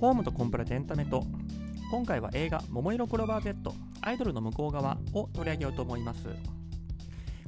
[0.00, 1.24] ホームとコンプラでエンタメと
[1.90, 6.28] 今回は映画「桃色クローバー Z アイドルの向こう側」を取り上げようと思います。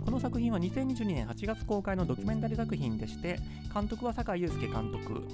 [0.05, 3.39] この作品は2022年8月公開のドキュメンタリー作品でして
[3.73, 5.27] 監督は酒井祐介監督、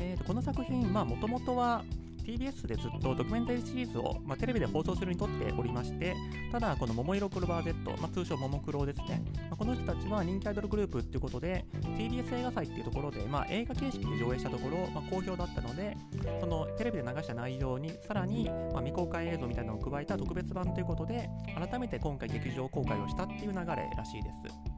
[0.00, 1.84] えーとこの作品まあもともとは
[2.26, 6.16] TBS でずっとドキュメンタリーシリーズを、まあ、テレビで放送するにとっておりまして
[6.50, 11.64] ただこの桃色クローバー Z、まあ、通称ももクロですね、まあ、この人たちは人気アイドルグループっていうことで
[11.96, 15.96] TBS 映画祭っていうところで、まあ、映画形式で上映したところ、ま、好評だったので
[16.40, 24.75] そのテレビで流した内容にさらに、ま、未公開映像みたいなのを加えた特別版ということで改めて今回劇場公開をしたっていう流れらしいです。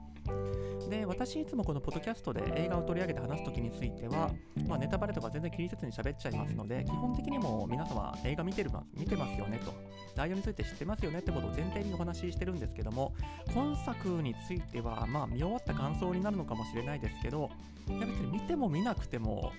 [0.89, 4.31] で私いつもこのポッドキャストで映画を取り上げて話す時については、
[4.67, 9.73] まあ、ネタバレとか全然気にせずに喋っちゃいますので基本的にも皆様映画見てる見てますよねと。
[10.17, 13.15] 内容について知ってますよねってことを前提にお話ししてるんですけども
[13.53, 17.51] 今作についてはまあ見終わった感想になるのかもしれないですけど
[17.89, 19.53] いや別に見ても見なくても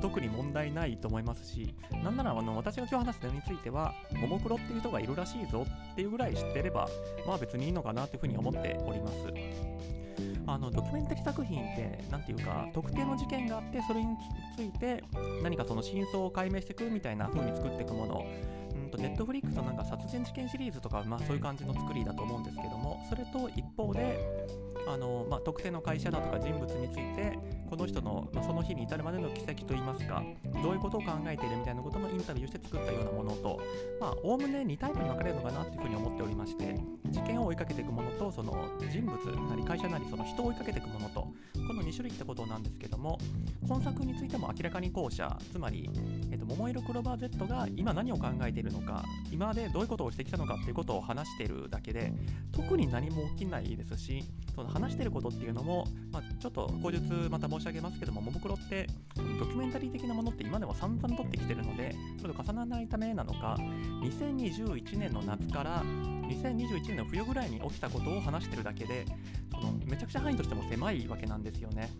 [0.00, 6.88] 特に問題ないと思いますし、なんならあの私が今日話す点については、ももクロっていう人がいるらしいぞっていうぐらい知ってれば、
[7.26, 9.72] まあ別にいいのかなというふうに思っております。
[10.46, 14.16] あのドキュメンタリー作品って何ていうか特定の事件があってそれに
[14.56, 15.02] ついて
[15.42, 18.26] 何かその真相を解明していくみたいな風に作っていくもの
[18.92, 24.18] とネットフリックスのなんか殺人事件シリーズとかまあそういう感じの作りだと思うんですけどもそれと一方で
[24.86, 30.22] あの、まあ、特定の会社だとか人物についてこの人の、まあ、その日に至るまでの軌跡といいますか
[30.62, 33.60] どういうことを考えているみたいなことのインタビューして作ったようなものと
[34.22, 36.76] おおむね2タイプに分かれるのかなというふうに思っておりまして
[37.10, 39.16] 事件を追いかけていくものとその人物
[39.48, 43.18] なり会社なりその人を追いかけていくものとこの2種類ってことなんですけども
[43.66, 45.88] 今作についても明らかに後者つまり、
[46.30, 52.12] えっと、桃色クローバー Z が今何を考えているのか今までどういうことをしてきたのかっていうことを話してるだけで
[52.52, 63.56] 特に何も起きないですしその話してることっていうのも、まあ、ちょっと口述また申し上げますけども、ももクロってドキュメンタリー的なものって今でも散々撮ってきてるので、ちょっと重ならないためなのか、
[64.02, 69.06] 2021年の夏から2021年の冬ぐらいに起きたことを話してるだけで、
[69.50, 71.90] そのめちゃくちゃ範囲としても狭いわけなんですよね。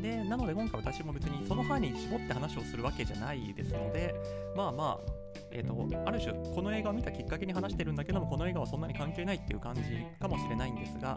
[0.00, 4.14] でなので今回私も別にその範囲に絞って話をするわけじゃないですので
[4.54, 9.82] まあまあえーと、ある種この映画を見たきっかけに話してるんだけどもこの映画はそんなに関係ないっていう感じ
[10.20, 11.16] かもしれないんですが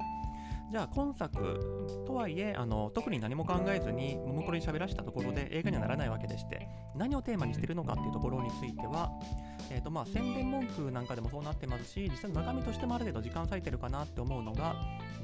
[0.69, 9.09] じゃあ今作とはいえあの特に何も考えずにももクロに喋らせたところで映画にはならないわけでして何をテーマにしてるのかっていうところについては、
[9.71, 14.75] えーとまあ、宣伝文句なんかでもそうなってますし実際の中身としてもある程度時間割いてるかなって思うのが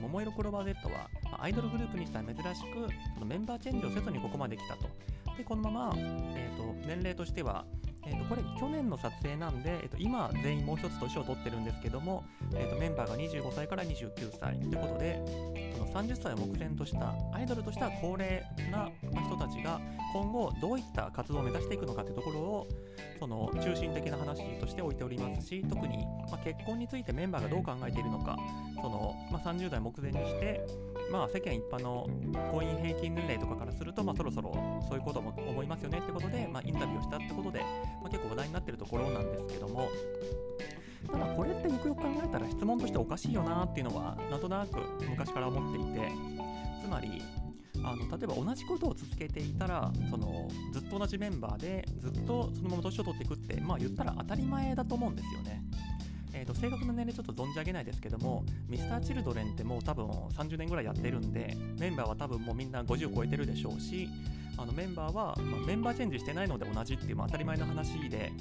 [0.01, 1.09] 桃色クローバー Z は、
[1.39, 4.89] アイドルグループにしては珍しくそのメンバーチェンジをせずにここまで来たと。
[5.37, 7.65] でこのまま、えーと年齢としては
[8.05, 12.23] えー、とこれ去年の撮影なんで、えー、と今全員もう一つ年を取ってるんですけども、
[12.55, 15.21] えー、とメンバーが25歳から29歳ということで
[15.77, 19.79] この30歳を目前としたアイドルとしては高齢な人たちが
[20.13, 22.67] 今後どういった活動を目指していくのかというところを
[23.19, 28.37] その中心的な話として置いておりますし特に、ま結婚についてメンバーがどう考えているのか
[28.81, 30.61] その、ま、30代目前にして
[31.11, 32.07] まあ、世間一般の
[32.51, 34.51] 婚姻平均年齢とかからすると、ま、そろそろ
[34.89, 37.61] そういうことも思いますよねってことで、ま、インタビューをしたってことで、
[38.01, 39.89] まあ、結構話題になってるところなんですけども
[41.11, 46.11] ただこれってよくよく考えたら質問としておかしいよなっていうのはなんとなく昔から思っていて
[46.81, 47.21] つまり
[47.83, 55.61] あの例えば同じことを続けていたらそのずっと同じメンバーでずっとそのまま年を取っていくってまあ言ったら当たり前だと思うんですよね。
[56.33, 64.09] えーと、正確な年齢ちょっと存じ上げないですけども Mr.Children ってもう多分30年ぐらいやってるんでメンバーは多分もうみんな50超えてるでしょうし
[64.57, 68.31] あのメンバーは、まあ、メンバーチェンジしてないので同じっていう、まあ、当たり前の話で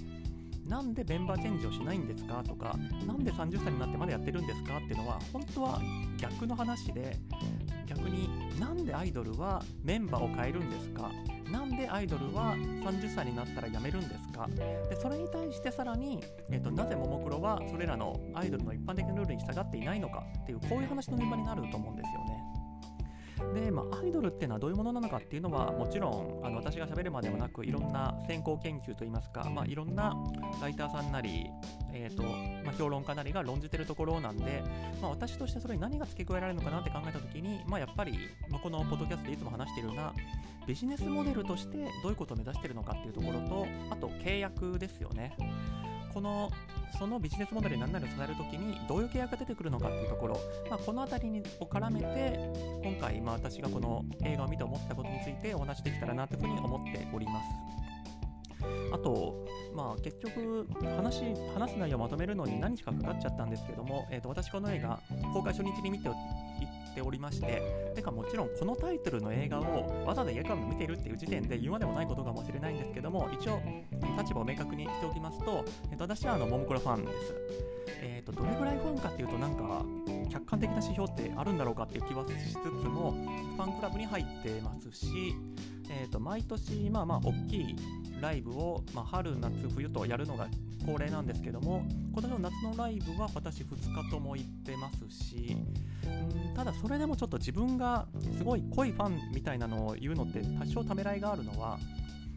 [0.67, 2.43] なんでメンバーチェンジをしないんですか？
[2.47, 4.79] とかなんで30歳になってまだやってるんですか？
[4.79, 5.81] っていうのは本当は
[6.19, 7.17] 逆の話で
[7.87, 8.29] 逆に
[8.59, 11.11] なんでアイドルはメンバーを変えるんですか？
[11.51, 14.49] なんでアイドルは30歳になったら辞めるんですか？
[14.89, 22.42] でそれに対してさらに、えーと、なぜももクロはそれらのアイドルの一般的なルールに従っていないのかっていうこういう話の現場になると思うんですよね。
[23.55, 26.09] で、まあ、アイドルっていうのはどういうものなのかっていうのはもちろ
[26.43, 30.15] んあの私が喋るまでもなくいろんな先行研究といいますか、まあ、いろんな
[30.61, 31.47] ライターさんなり、
[31.93, 34.63] えーとまあ、評論家なりが論じてるところなんで、
[35.01, 38.19] まあ、私としてそれに何が付け加えられるのかなって考えた時に、まあ、やっぱり、
[38.49, 40.13] まあ、このポッドキャストでいつも話しているような
[40.67, 45.37] ビジネスモデルとしてどういうことを目指しているのかっていうところとあと契約ですよね。
[46.13, 46.51] この
[46.99, 52.39] そのビジネスモデルに何なりを支えるときにどういう契約が出てくるのかっていうところ、まあ、この辺りにを絡めて
[52.85, 57.73] 今回、まあ、私がこの映画を見て思ったことについてお話できたらなというふうに思っております。
[58.93, 59.35] あと、
[59.75, 61.25] まあ、結局話、
[61.55, 65.01] 話す内容をまとめるのに何日かかかっちゃったんですけども、えー、と私この映画、
[65.33, 66.09] 公開初日に見て
[66.93, 67.63] っておりまして
[67.95, 73.61] てかもちろんこのタイトルの映画をわざわざ映画館見てるっていう時点で言うまでもないことかもしれないんですけども一応
[74.19, 77.35] 立場を明確にしておきますと、えっと、私はあのももクロファンです。
[78.05, 79.85] えーと、どれぐらいファンかっていうとなんか
[80.31, 82.57] 客観的な指標ってあるんだろうかっていう気はしつつ
[82.89, 85.35] もファンクラブに入ってますし、
[85.95, 87.77] えーと、毎年まあまあ大きい
[88.21, 90.49] ライブを、まあ、春夏冬とやるのが
[90.87, 95.57] 恒例なんですけども今年の夏のライブは私2日とも行ってますし
[96.05, 98.07] うんただそれでもちょっと自分が
[98.37, 101.79] すごい濃いファンみたいなのを言うのって多少ためらいがあるのは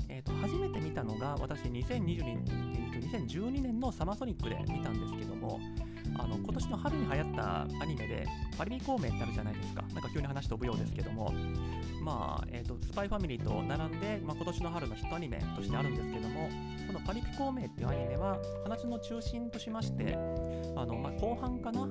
[0.08, 2.46] えーと、初めて見たのが私2020年
[3.12, 5.60] 2012年のサマーソニックで見たんですけども
[6.18, 8.26] あの今年の春に流行ったアニメで
[8.58, 9.84] パリピ孔明ってあるじゃないですか。
[9.94, 11.34] なんか急に話飛ぶようですけども。
[12.06, 16.48] まあ、えーと、スパイファミリーと並んで、まあ、今年の春のヒットアニメとしてあるんですけども
[16.86, 21.90] このパリピ孔明っていうアニメは話の中心としましてあの、まあ、後半かな、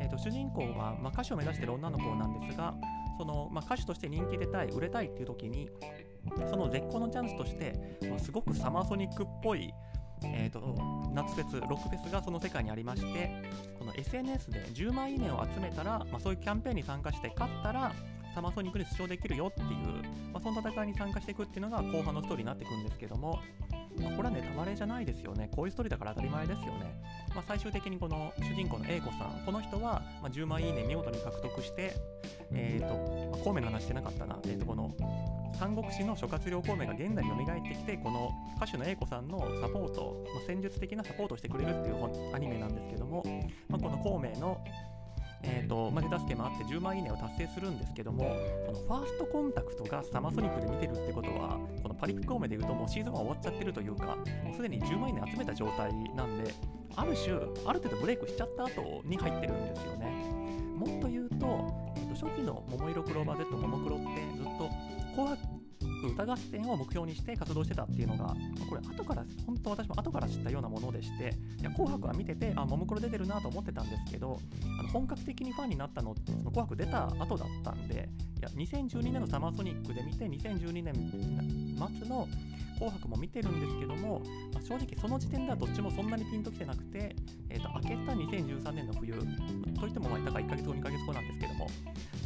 [0.00, 2.74] えーと、主人公は、まあ、歌手を目指している女の子なんですが
[3.18, 5.68] その、まあ、歌手として人気出たい売れたいっていう時に
[6.50, 9.70] その絶好のチャンスとして、まあ、すごくサマーソニックっぽい
[10.24, 10.60] えーと、
[11.14, 13.30] 夏フェス、ロックフェスがその世界にありまして、
[13.78, 17.92] この SNS で10万いいねを集めたら、まあ、そういうキャンペーンに参加して勝ったら、
[18.34, 19.68] サマーソニックに出場できるよっていう、
[20.32, 23.40] まあ、その戦いに参加していくっていうのが後半のストーリーになっていくんですけども、
[24.00, 25.50] まあ、これはネタバレじゃないですよね。
[25.54, 27.00] こういうストーリーだから当たり前ですよね。
[27.34, 31.94] まあ、最終的にこの主人公の A 子さん、この人は、ま10万いいね見事に獲得して、
[32.52, 34.94] えっ、ー、と、まあ、孔明の話してなかったな、えっ、ー、と、この
[35.62, 43.22] 三国志の諸葛亮孔明が現代に蘇ってきてこの歌手の A 子さんのサポート、まあ、戦術的なサポートをしてくれるっていうアニメなんですけども、
[43.68, 44.58] まあ、この孔明の
[45.44, 48.36] えーとまあ、手助けもあって10万いいねを達成するんですけども
[48.66, 56.54] そのファーストコンタクトがサマーソニックで見てるってことはこのパリピ孔明でいうともうシーズンは終わっちゃってるというかもうすでに10万いいね集めた状態なんで
[56.94, 57.34] ある種
[57.66, 60.06] ある程度ブレイクしちゃった後に入ってるんですよね。
[60.76, 64.06] もっと言うと,、えー、と初期の「桃色クローバー Z」ももクロって
[64.36, 64.68] ずっと
[65.14, 65.61] 紅白
[66.08, 68.34] 歌合戦を目標にして活動してたっていうのが
[68.68, 74.38] これ後から本当私も後から知ったようなものでしていや紅白は見ててあももクロ出てるなと思ってたんですけど
[74.78, 78.08] あの本格的にファンになったのってその紅白出た後だったんで
[78.38, 80.94] いや2012年のサマーソニックで見て2012年
[82.00, 82.28] 末の
[82.74, 84.20] 紅白も見てるんですけども、
[84.52, 87.14] まあ、正直その時点ではどっちもそんなにピンときてなくて、
[87.48, 89.14] えーと、明けた2013年の冬
[89.78, 91.66] といってもまあだから1ヶ月後2ヶ月後なんですけども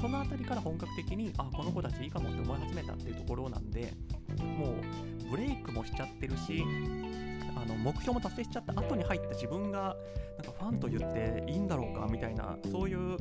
[0.01, 3.93] その辺りから本格的にあこの子たちいいかもって思い始めたっていうところなんで
[4.59, 4.75] も
[5.27, 6.65] うブレイクもしちゃってるし
[7.57, 9.97] あの目標も達成しちゃった後に入った自分が
[10.37, 13.17] なんかファンと言っていいんだろうかみたいなそういう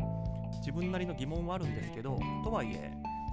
[0.59, 2.91] 自分なりの疑問はあるんですけどとはいえ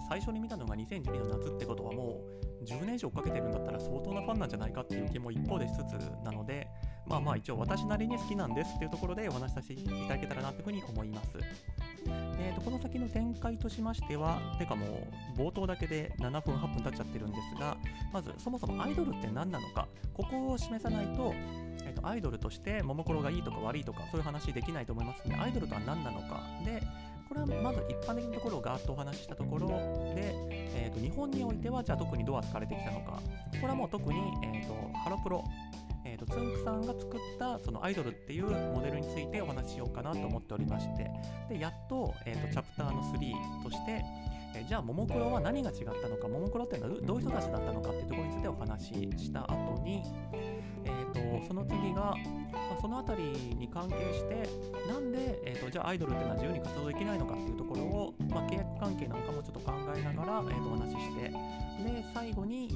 [0.09, 5.93] 最初に見たのが2012年の夏ってことはもう10年以上追っかけてるんだったら相当なファンなんじゃないかっていう気も一方でしつつ
[6.25, 6.69] なので
[7.07, 11.31] まあまあ一応私なりに好きなんですっていうところでお話しさせていただけたらなというふうに思います。
[12.39, 15.07] えーと、この先の展開としましては、てかも
[15.37, 17.77] う冒頭だけで7分、8分経っちゃってるんですが、
[18.13, 21.33] まずそもそもアイドルって何なのか、ここを示さないと、
[21.85, 26.83] えーと、アイドルとしてももクロがいいとか悪いとか、そういう話できないと思いますので、アイドルとは何なのか、で、
[27.33, 35.43] これはまず一般的なところをガーッとお話ししたところで、えーと、日本においてはじゃあ特にどう扱われてきたのか、これはもう特に、えーとハロプロ
[36.05, 41.09] えーと、つんくさんが作ったそのアイドルっていうモデルについてお話ししようかなと思っておりまして。
[41.49, 44.05] でやっと,、えーと、チャプターの3として、
[44.55, 48.93] えー、じゃあももクロは何が違ったのかももクロっていうのはどういう人たちだったのかっていうところについてお話し
[49.25, 50.03] した後に、
[50.85, 52.17] えーと、その次が、ま
[52.77, 54.49] あ、その辺りに関係して
[54.89, 62.69] なんで、えー、とじゃあアイドルっていうのは自由に活動できないのかっていうところを、まあ、契約関係なんかもちょっと考えながら、えー、とお話ししてで最後に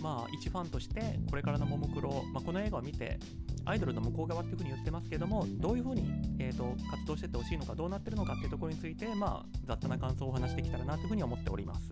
[0.00, 3.18] まあ、一ファンとしてこれからのももクロ、まあ、この映画を見て
[3.64, 11.90] アイドルの向こう側っていうふうに言ってますけどもどういうふうに、えーと、活動してってほしいのかどうなってるのかっていうところについて、まあ、雑多な感想をお話しできたらなというふうに思っております。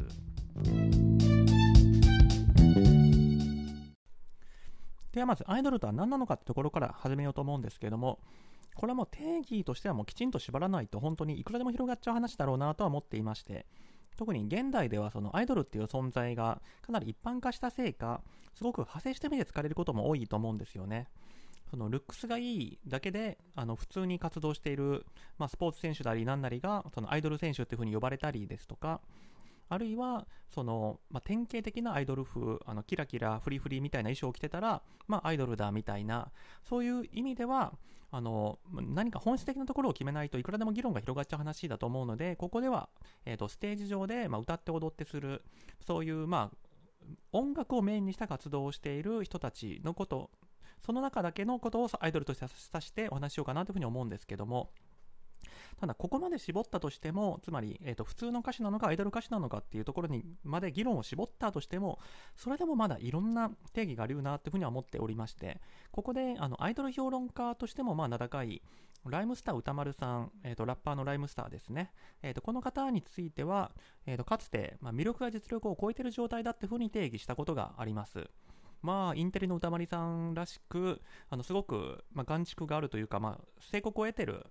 [5.13, 8.21] ではまずアイドルとは何なのかってところから始めようと思うんですけども
[8.75, 13.65] これはもう定義としてはもうきちんと縛らないと本当にいくらでも広がっちゃう話だろうなとは思っていまして
[14.17, 18.23] 特に現代ではそのアイドルっていう存在がかなり一般化したせいか、
[18.55, 21.09] すごく派生した意味で使われることも多いと思うんですよね。
[21.71, 25.05] そのルックスがいいだけであの普通に活動している、
[25.37, 29.01] まあ、スポーツ選手なり何なりがそのアイドル選手っていう風に呼ばれたりですとか、
[29.69, 36.31] あるいはその、まあ、典型的なアイドル風あのキラキラフリフリみたいな衣装を着てたら、まあ、アイドルだみたいな
[36.69, 37.73] そういう意味では
[38.11, 42.89] あの何か本質的なところを決めないといくらでも議論が広がっちゃう話だと思うのでここでは、
[43.25, 45.43] えーと、ステージ上で、まあ、歌って踊ってする
[45.87, 46.57] そういう、まあ、
[47.33, 50.31] 音楽をメインにした活動をしている人たちのこと
[50.85, 54.71] その中だけのことをアイドルとして指してお話しようかなというふうに思うんですけども
[55.81, 61.99] ただここまで絞ったとしてもつまり、えーと、普通の歌手なのかアイドル歌手なのかっていうところにまで議論を絞ったとしても
[62.37, 65.61] それでもまだいろんな定義があるなっていうふうには思っておりまして
[65.91, 68.63] ここであのアイドル評論家としてもまあ名高い
[69.11, 73.71] ライムスター歌丸さん、えーと、ラッパーのライムスターですね、えーと、この方については、
[74.07, 78.29] えーと、かつて、まあ、魅力が実力を超えている状態だっていうふうに定義したことがあります。
[78.83, 81.01] まあ、インテリの歌丸さんらしく、
[81.31, 84.47] あのすごく、まあ、眼蓄があるというか、まあ、成功を得てる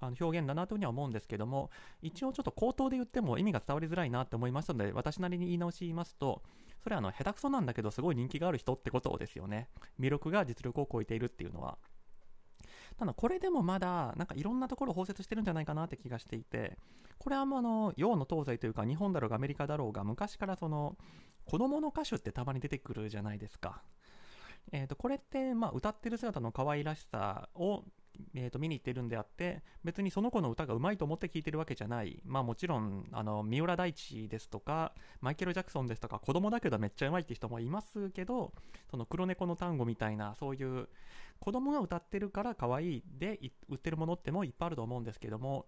[0.00, 1.70] あの表現だなというふうには思うんですけども、
[2.02, 6.42] 一応ちょっと口頭で言っても意味が伝わりづらいなって思いましたので、私なりに言い直し言いますと、
[6.82, 9.68] それはあの下手くそなんだけど、すごい人気がある人ってことですよね。
[9.98, 11.78] 魅力が実力を超えているっていうのは。
[12.96, 16.76] ただこれでもまだなんかいろんなところを包摂してるんじゃないかなって気がしていて
[17.18, 20.96] これはもうあの洋の東西というか日本だろうがアメリカだろうが昔からその
[21.44, 23.82] 子供の歌手ってたまに出てくるじゃないですか。
[24.70, 27.84] えー、とこれってまあ歌ってる姿の可愛らしさを
[28.34, 32.20] えー、と見に行ってるんであって別にその子の歌がうまいと思って聴いてるわけじゃない。
[32.24, 38.52] まあもちろんあの三浦大知ですとかマイケル・ジャクソンですとか子供だけどめっちゃうまいって人もいますけど
[38.90, 40.88] その黒猫の単語みたいなそういう
[41.40, 45.66] 子供が歌ってるから可愛いで売ってるものってもいっぱいあると思うんですけども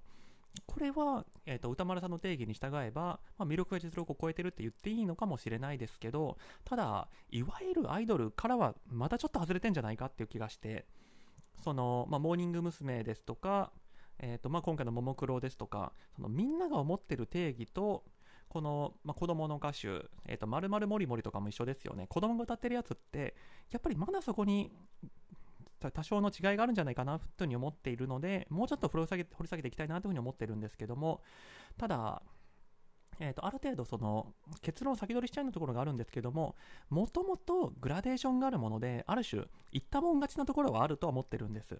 [0.67, 10.87] これは、えーと、歌丸さんの定義に従えば、まあ、魅力が実力を超えてるって言っていいのかもしれないですけどただいわゆるアイドルからはまたちょっと外れてんじゃないかっていう気がして。
[11.63, 13.05] その、まあ、モーニング娘。
[13.05, 13.73] ですとか、
[14.19, 18.05] えーとまあ、今回のももクロですとかそのみんなが思ってる定義と
[18.49, 19.89] この、まあ、子供の歌手、
[20.27, 23.35] えーと、まるまるもりもりとかも一緒ですよね子供が歌ってるやつって
[23.71, 24.73] やっぱりまだそこに
[25.89, 31.23] 多少の違いがあるんじゃないかなというふうに思っているので、もうちょっと掘り下げ掘り下げていきたいなというふうに思ってるんですけども、
[31.79, 32.23] ただ、
[33.21, 36.57] えーと、ある程度その結論を先取りしちゃうようなところがあるんですけども、
[36.89, 41.79] もともとグラデーションがあるもので、ある種、言ったもん勝ちなところはあるとは思ってるんです。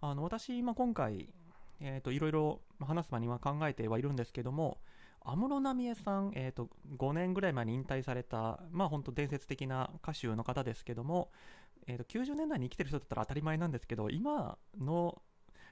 [0.00, 1.28] あの私、まあ、今回、
[1.80, 4.78] えーと、いろいろ話す場には考えてはいるんですけども、
[5.24, 11.30] 安室奈美恵さん、えーと、5年ぐらい前に引退された、まあ本当伝説的な歌手の方ですけども、
[11.86, 15.20] えーと、90年代に生きてる人だったら当たり前なんですけど今の、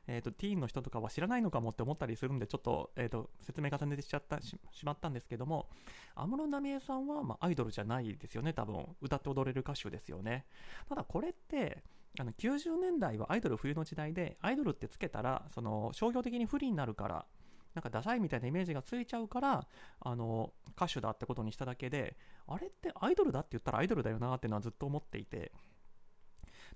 [0.07, 5.69] えーと、ティーンの人とかは知らないのかもって思ったりするんでちょっと,、えーと、説明重ねてしちゃったしまったんですけども
[6.15, 8.97] 安室奈美恵さんは、まあ、アイドルじゃないですよね多分。
[9.01, 10.47] 歌って踊れる歌手ですよね。
[10.89, 11.83] ただこれって
[12.19, 17.27] あの90年代はアイドル冬の時代でアイドルってつけたらその商業的に不利になるから
[17.75, 19.67] なんかダサいみたいなイメージがついちゃうから
[20.01, 22.17] あの歌手だってことにしただけで
[22.49, 25.53] あれってアイドルだって言ったらアイドルだよなってのはずっと思っていて。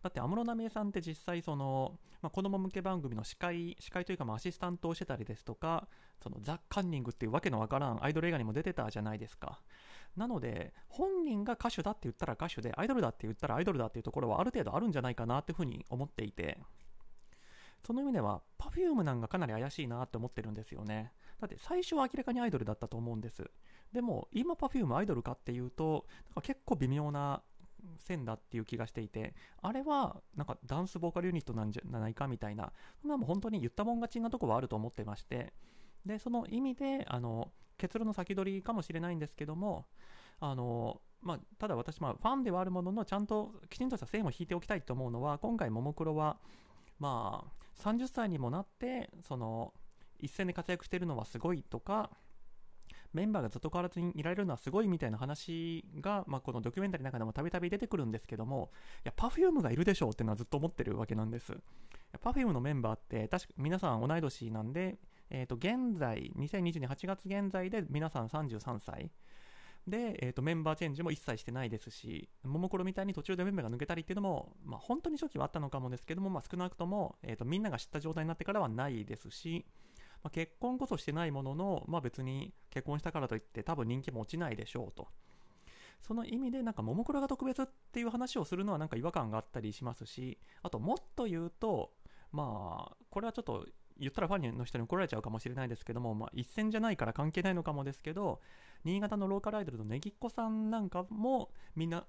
[0.05, 5.89] だって安室奈美恵さんって実際その、まあ、子供向け番組の司会司会というかまあアシスタントをしてたりですとか
[6.23, 9.63] そのザ・カンニングっていうわけのわからんアイドル映画にも出てたじゃないですか。
[10.15, 16.59] なので本人が歌手だって言ったら歌手でアイドルだって言ったらアイドルだっていうところはある程度あるんじゃないかなっていうふうに思っていて
[17.87, 21.13] その意味では Perfume なんかかなり怪しいなって思ってるんですよね。
[21.41, 23.51] だって最初は明らかにアイドルだったと思うんです。
[23.93, 27.43] でも今 Perfume アイドルかっていうとなんか結構微妙な
[27.99, 35.53] 線だっていう気がしていてあれはなんかダンスボーカルユニットなんじゃないかみたいなそんなも本当に言ったもん勝ちなとこはあると思ってまして
[36.05, 39.87] でその意味であの結論の先取りかもしれないんですけども
[40.41, 46.37] あのまあ、ただ私、ま、ファンではあるもののちゃんときちんとした線を引いておきたいと思うのは今回ももクロは、
[46.99, 49.73] まあ、30歳にもなってその
[50.21, 52.11] 一戦で活躍してるのはすごいとか
[53.15, 58.71] メンバーがずっと変わらずにいられるのはすごいみたいな話が、まあ、このドキュメンタリーの中でもたびたび出てくるんですけども、
[59.05, 61.57] いや、Perfume がいるでしょうっていうのはずっと思ってるわけなんです。
[62.23, 64.99] Perfume のメンバーって、確か皆さん同い年なんで、
[65.31, 69.11] えっ、ー、と、現在、2022年8月現在で皆さん33歳。
[69.87, 79.67] で、えーと、メンバーチェンジも一切してないですし、ももクロみたいに途中でメンバーが抜けたりっていうのも、まあ、本当に初期はあったのかもですけども、まあ、少なくとも、えーとみんなが知った状態になってからはないですし、
[80.25, 85.07] まあ、結婚こそしてないものの、まあ、別に結婚したからといって多分人気も落ちないでしょうと。
[86.01, 91.93] その意味でなんかももクロが特別っていう話をするのはなんか違和感があったりしますし、あともっと言うと、
[92.33, 93.67] まあ、これはちょっと
[93.99, 98.41] 言ったらファンの人に怒られちゃうかもしれないですけども、まあ、一線じゃないから関係ないのかもですけど、
[98.85, 102.05] 新潟のローカルアイドルのねぎっこさんなんかもみんな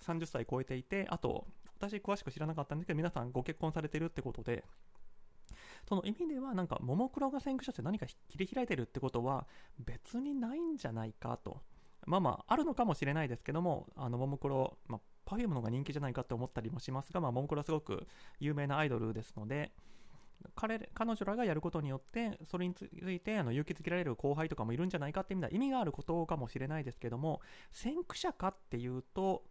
[0.00, 1.46] 30歳超えていて、あと、
[1.78, 4.64] 私詳しく知らなかったんですけど、皆さんご結婚されてるってことで、
[5.92, 9.46] その意味ではなんかももクロが先駆者って何か切り開いてるってことは
[9.78, 11.60] 別にないんじゃないかと。
[12.06, 18.06] まあまああるのかもしれないですけどもあのももクロ、まあ、Perfume の方が人気じゃないかって思ったりもしますが、まあ、ももクロはすごく
[18.40, 19.70] 有名なアイドルですので
[20.56, 29.44] 彼彼女らがやることによってそれについてあの勇気づけられる後輩とかもいるんじゃないかって意味では意味があることかもしれないですけども先駆者かっていうと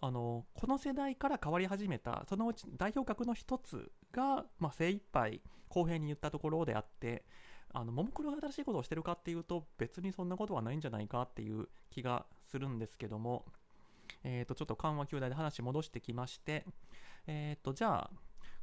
[0.00, 7.24] あのこの世代から変わり始めたそのうち代表格の一つが、まあ、精一杯公平に言ったところであって
[7.72, 13.44] あのももクロが新しいことをしてるかっていうと別にそんなことはないんじゃないかっていう気がするんですけども、
[14.24, 16.64] えー、とちょっと緩和球大で話戻してきまして、
[17.26, 18.10] えー、とじゃあ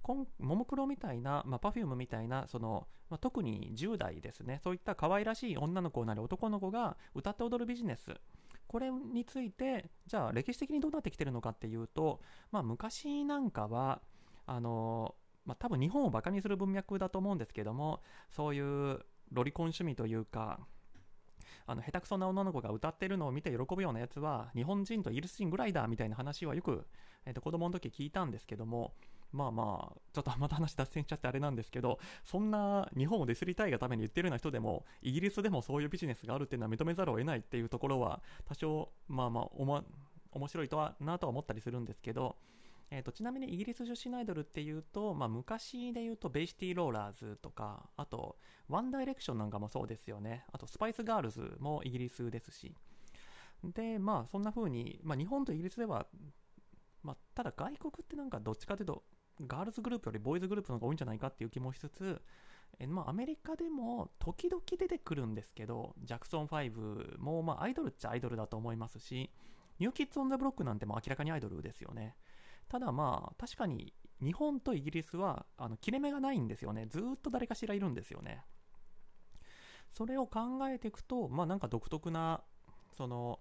[0.08, 8.14] ももクロみたいな、まあ、Perfume みたいなその、まあ、特に10代ですねそういった可愛らしい女の子なり男の子が歌って踊るビジネス
[8.68, 14.02] これについてじゃあ歴史的にどうなってきてるのかっていうと、まあ、昔なんかは
[14.46, 18.02] あのまあ、多分日本をバカにする文脈だと思うんですけども
[18.36, 19.00] そういう
[19.32, 20.60] ロリコン趣味というか
[21.68, 26.86] あの下手くそな女の子が歌ってるのを見て喜ぶようなやつは日本人とイギリス人ぐらいだみたいな話はよく、
[27.26, 28.94] えー、と子供の時聞いたんですけども
[29.36, 39.84] まあまあちょっとまた話脱線しちゃってあれなんですけどそんな日本をディスりたいがために言ってるような人でもイギリスでもそういうビジネスがあるっていうのは認めざるを得ないっていうところは多少まあまあおも
[40.32, 42.36] 面白いとはなとは思ったりするんですけど
[42.92, 48.38] えーと、ちなみにイギリス女子アイドルっていうと、まあ、昔で言うとベイシティローラーズとかあと
[48.70, 50.46] ワンダイレクションなんかもそうですよね。
[50.52, 52.76] あとスパイスガールズもイギリスですし。
[53.64, 56.06] でまあそんな風に、まあ、日本とイギリスでは、
[57.02, 59.04] まあ、ただ外国ってなんかどっちかというと
[59.42, 62.22] ガールズグループよりボーイズグループの方が多いんじゃないかっていう気もしつつ
[62.80, 69.30] えまあ、アメリカでも時々出てくるんですけど、ジャクソン5も、まあ、アイドルっちゃアイドルだと思いますし、
[69.80, 72.16] ニューキッズ・オン・ザ・ブロックなんても明らかにアイドルですよね。
[72.68, 76.88] ただまあ、確かに日本とイギリスはあの切れ目がないんですよね。
[76.88, 78.44] ずっと誰かしらいるんですよね。
[79.92, 82.44] それを考えていくと、まあなんか独特な、
[82.92, 83.40] その、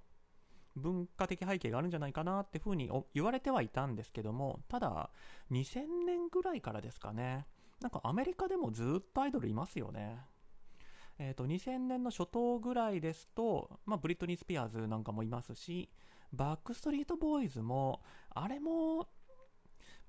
[0.77, 5.11] 文化的背景があるんじゃないかなっていうふうに言われてはいたんですけども、ただ、
[5.51, 7.47] 2000年ぐらいからですかね、
[7.81, 10.19] なんかアメリカでもずっとアイドルいますよね。
[11.19, 15.89] えっ、と、2000年の初頭ぐらいですと、まあ、ブリトニー・スピアーズなんかもいますし、
[16.33, 19.09] バックストリートボーイズも、あれも、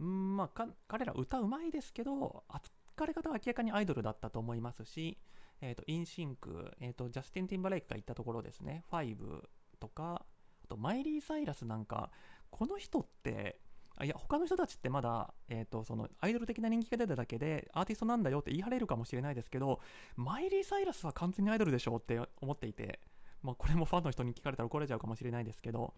[0.01, 5.19] んまあ、彼ら歌うまいですけど、扱われ方は明らかにアイドルだったと思いますし、
[5.61, 9.43] え、ー、と、インシンク、え、ー、と、ジャスティン・ティンバーレイクがいたところですね、5
[9.79, 10.25] とか、
[10.75, 12.11] と、マイリー・サイラスなんか、
[12.51, 13.59] この人って、
[14.03, 19.79] いや、他の人たちってまだ、えっ、ー、と、その、アイドル的な人気が出ただけで、アーティストなんだよって言い張れるかもしれないですけど、
[20.15, 22.99] マイリー・サイラスは完全にアイドルでしょって思っていて、
[23.41, 25.93] まあ、これもファンの人に聞かれたら怒られちゃうかもしれないですけど、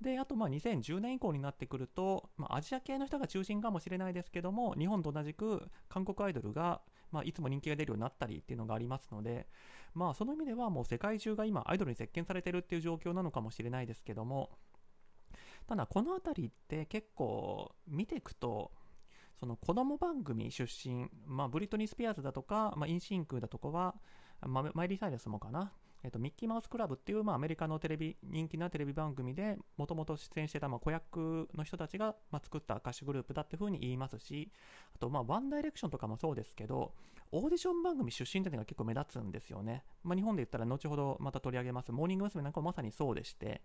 [0.00, 6.82] で、あとまあ2010年以降になってくると、まあ、アジア系の人が中心かもしれないですけども、日本と同じく韓国アイドルが、
[7.14, 9.46] まあ、いつも人気が出るようになったりっていうのがありますので、
[9.94, 14.50] まあその意味ではもう世界中が今アイドルに席巻されてるっていう状況なのかもしれないですけども、
[15.68, 18.72] ただこの辺りって結構見ていくと、
[19.38, 23.94] その子供番組出身、まあ、ブリトニー・スピアーズだとか、まあ、インシンクだとかは、
[24.42, 25.72] まあ、マイリー・サイレスもかな、
[26.04, 34.52] えっと、ミッキーマウスクラブっていう、まあ、アメリカのテレビ、人気なテレビ番組で、もともと出演してた、まあ、子役の人たちが、まあ、作った歌手グループだっていうふうに言いますし、
[34.94, 36.92] あと、まあ、ワンダイレクションとかもそうですけど、
[37.32, 39.82] オーディション番組出身っていうのが結構目立つんですよね。
[40.02, 42.42] まあ、日本で言ったら、後ほどまた取り上げます、モーニング娘。
[42.42, 43.62] なんかもまさにそうでして、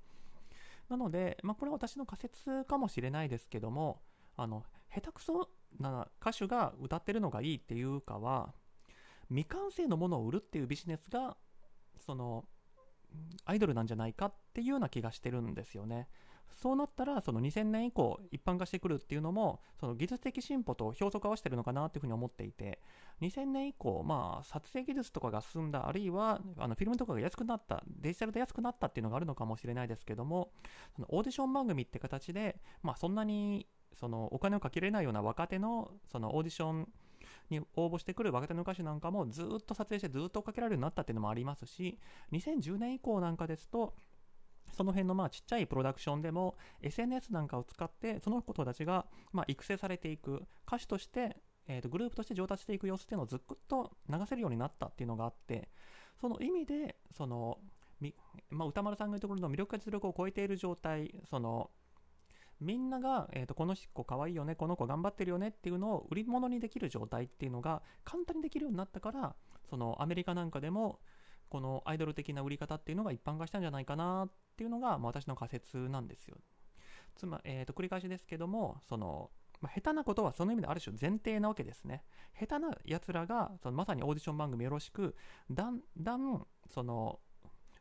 [0.87, 4.01] なので、まあ、これは私の仮説かもしれないですけども、
[4.37, 8.53] あの、下手くそな歌手が歌ってるのがいいっていうかは、
[9.27, 11.37] 未完成のものを売るっていうビジネスが
[11.99, 12.45] その
[13.45, 16.07] アイドルなんじゃないかっていうような気がしてるんですよね。
[16.61, 22.81] そうなったら、その2000年以降、一般化してくるっていうのも、その技術的進歩と表則合わせてるのかなっていうふうに思っていて、
[23.21, 30.51] 2000年以降、まあ、撮影技術とかが進んだ、あるいは、あのフィルムとかが安くなった、デジタルで安くなったっていうのがあるのかもしれないですけども、
[30.95, 36.89] そのオーディション番組って形で、まあ、そんなに、そのお金をかけれないような若手の、そのオーディション、
[37.49, 41.99] に応募してくる若手の歌手なんかもずっと撮影してずっと追っかけられるようになったっていうのもありますし、
[42.31, 43.95] 2010年以降なんかですと、
[44.71, 55.69] その辺のまあちっちゃいプロダクションでも SNS なんかを使ってその子たちがま育成されていく歌手として、えー、とグループとして上達していく様子っていうのをずっと流せるようになったっていうのがあって
[56.21, 57.57] その意味でその
[58.49, 61.69] まあ、歌丸さんが言うところの魅力や実力を超えている状態その
[62.61, 69.35] みんなが、えーと、この子可愛いいよねこの子頑張ってるよねっていうのを売り物にできる状態っていうのが簡単にできるようになったから
[69.69, 70.99] そのアメリカなんかでも
[71.49, 76.37] このアイドル的な売り方っていうのが一般化したんじゃないかなっていうのが、まあ、私の仮説なんですよ。
[77.15, 82.05] つまり、えー、と繰り返しですけどもそのまあ、下手なことはその意味である種前提なわけですね。
[82.39, 85.15] 下手な奴らがそのまさにオーディション番組よろしく
[85.51, 87.19] だんだんその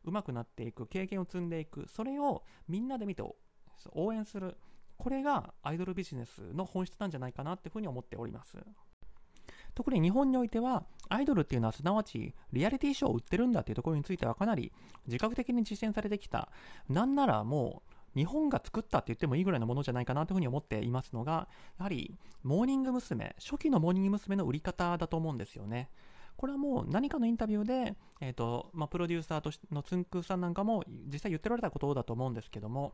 [0.05, 3.23] 上手くなっていく経験を積んでいくそれをみんなで見て
[3.93, 4.57] 応援する
[4.99, 8.59] これがアイドルビジネスの本質なんじゃないかなっていうふうに思っております
[9.75, 14.73] 特に日本においてはアイドルっていうのはすなわちリアリティショーを売ってるんだっていうところについてはかなり
[15.07, 16.51] 自覚的に実践されてきた
[16.89, 23.37] なんならもう日本が作ったって言ってもいいぐらいのものじゃないかなというふうに思っていますのが、やはりモーニング娘。
[23.39, 24.35] 初期のモーニング娘。
[24.35, 25.89] の売り方だと思うんですよね。
[26.37, 32.93] これはもう何かのインタビューで、えーとまあ、プロデューサーとしのつんくさんなんかも実際言っておられたことだと思うんですけども、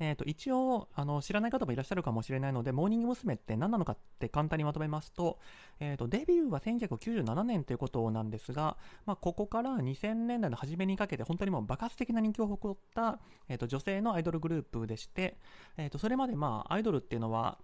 [0.00, 3.34] えー、と一応あの知らない方もいらっしゃるかもしれないので、モーニング娘。
[3.34, 5.38] って何なのかって簡単にまとめますと、
[5.80, 15.38] えー、とデビューは1997年ということなんですが、まあ、ここから2000年代の初めにかけて本当にもう爆発的な人気を誇った、えー、と女性のアイドルグループでして、
[15.76, 17.58] えー、とそれまでまあアイドルっていうのは、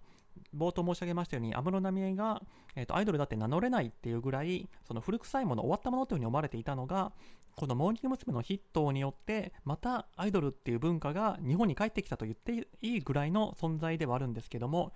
[0.55, 2.41] 冒頭申し上げましたように安室奈美恵が、
[2.75, 7.11] えーと、アイドルだって名乗れないっていうぐらいその古臭いもの終わったものというふうに思われていたのが
[7.55, 8.33] このモーニング娘。
[8.33, 14.91] のヒットによってまたアイドルっていう文化が日本に帰ってきたと言っていいぐらいの存在ではあるんですけども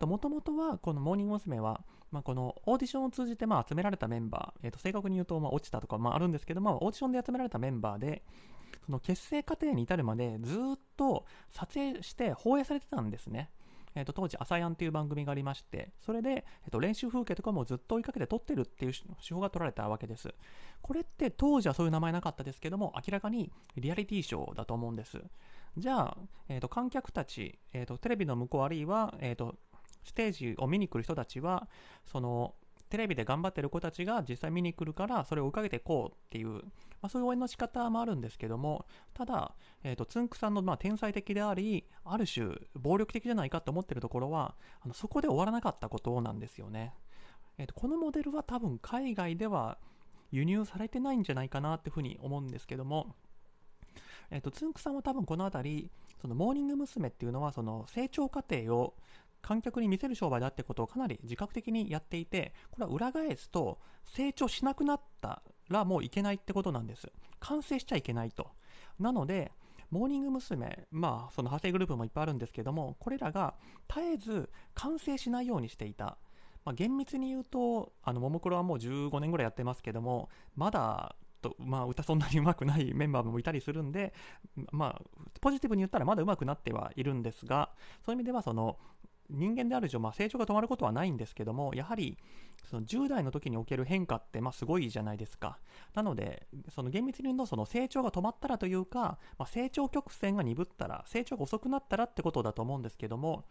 [0.00, 1.60] もともとはこのモーニング娘。
[1.60, 8.22] は、まあ、このオーディションを通じてまあ集められたメンバー、えー、と正確に言うとまあ落ちたとかまああるんですけどもオーディションで集められたメンバーで
[8.84, 13.50] その結成過程に至るまでずっと撮影して放映されてたんですね。
[13.96, 20.32] えー、と当時、朝やんっていう番組がありまして、それで、えー、と練習風景とかもずっと追いかけて撮ってるっていう手法が取られたわけです。
[20.82, 25.18] これって当時はそういう名前なかったですけども、明らかにリアリティショーだと思うんです。
[25.78, 26.16] じゃあ、
[26.48, 29.56] えー、と観客たち、えー、とテレビの向こうあるいは、えー、と
[30.04, 31.68] ステージを見に来る人たちは、
[32.04, 32.54] その
[32.88, 36.60] テレビで頑張ってる子たちが実際見に来るからそれを追いかけていこうっていう、ま
[37.02, 46.94] あ、そういう応援の仕方もあるんですけどもただ、えーと、つんくさんのまあ天才的でありある種暴力的じゃないかと思ってるところはあのそこで終わらなかったことなんですよね、
[47.58, 49.78] えーと、このモデルは多分海外では
[50.30, 53.14] 輸入されてないんじゃないかなっていうふうに思うんですけども
[54.30, 57.08] えー、とつんくさんは多分この辺りそのモーニング娘。
[57.08, 58.94] っていうのはその成長過程を
[59.46, 67.06] 観客に見せる商売だってことをかなり自覚的にやっていて、これは裏返すと、成長しなくなったらもういけないってことなんです。
[67.38, 68.50] 完成しちゃいけないと。
[68.98, 69.52] なので、
[69.92, 70.88] モーニング娘。
[70.90, 73.54] まあ、その派生グループもいっぱいあるんですけども、これらが
[73.88, 76.18] 絶えず完成しないようにしていた。
[76.64, 84.12] まあ、厳密に言うと、あの、ももクロはもう15年ぐらいやってますけども、まだと、まあ、歌そんなに上手くないメンバーもいたりするんで、
[84.72, 85.02] まあ、
[85.40, 87.70] ポジティブに言ったらまだ上手くなってはいるんですが、
[88.04, 88.76] そういう意味では、その、
[89.30, 92.18] 人間である以上、まあ、成長が止まることはないんですけども、やはり
[92.64, 95.58] その10代の時における変化ってまあすごいじゃないですか。
[95.94, 103.44] なので、その厳密に言うとその成長が止まったらというか、まあ、成長曲線が鈍ったら、成長が遅くなったらってことだと思うんですけども、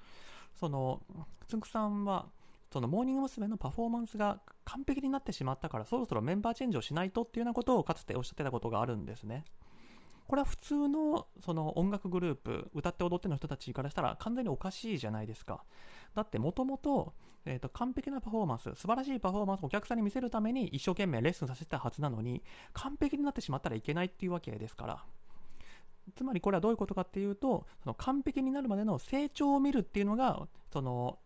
[0.54, 1.02] その
[1.48, 2.28] つんくさんは、
[2.72, 3.48] そのモーニング娘。
[3.48, 9.46] のパフォーマンスが完璧になってしまったから、そろそろメンバーチェンジをしないとっていうようなことをかつておっしゃってたことがあるんですね。
[10.28, 15.64] これは普通のその音楽グループ、歌って踊っての人たちからしたら完全におかしいじゃないですか。
[16.16, 17.14] だってもともと
[17.74, 25.04] 完璧なパフォーマンス、素晴らしいパフォーマンスをお客さんに見せるために一生懸命レッスンさせてたはずなのに、完璧になってしまったらいけないっていうわけですから。
[26.16, 31.20] つまりこれはどういうことかっていうと、その完璧になるまでの成長を見るっていうのが、その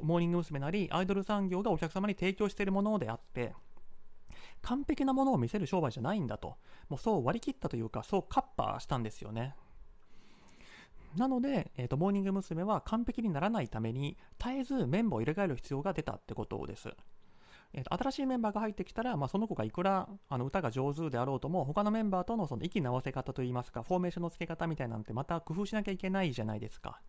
[0.00, 0.58] モーニング娘。
[0.58, 3.54] なりアイドル産業がお客様に提供しているものであって、
[4.62, 6.56] 完璧なものを見せる商売じゃないんだと、
[6.88, 9.54] もうそう割り切ったというか、そうカッパーしたんですよね。
[11.16, 12.62] なので、えーと、モーニング娘。
[12.64, 16.90] は完璧にならないために、絶えずメンバーを入れ替える必要が出たってことです。
[17.72, 27.00] えーと、新しいメンバーが入ってきたら、まあ、その子がいくらあの歌が上手であろうとも、他のメンバーとのその息の合わせ方といいますか、フォーメーションの付け方みたいなんてまた工夫しなきゃいけないじゃないですか。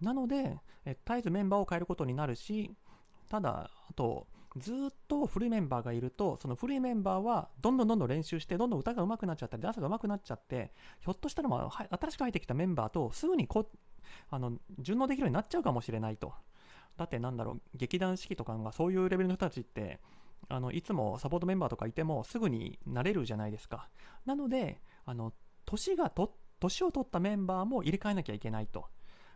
[0.00, 2.74] なので、えー、絶えずメンバーを変えることになるし、
[3.28, 4.76] ただ、あと、ずっ
[5.08, 13.68] と古いメンバーがいると、その古いメンバーはどんどんどんどん練習して、どんどん歌が上手くなっちゃったり、ダンスが上手くなっちゃって、ひょっとしたらまあ新しく入ってきたメンバーとすぐにこ
[14.30, 16.32] あの順応できるようになっちゃうかもしれないと。
[16.96, 20.00] だってなんだろう、劇団四季とかがそういうレベルの人たちって、
[20.48, 23.88] あのいつもサポートメンバーとかいてもすぐになれるじゃないですか。
[24.24, 25.32] なので、あの
[25.64, 28.86] 年がと年を取ったメンバーも入れ替えなきゃいけないと。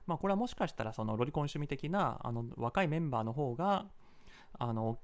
[0.06, 3.86] まあ、これはもしかしたらそのロリコン趣味的なあの若いメンバーの方が
[4.58, 4.98] あの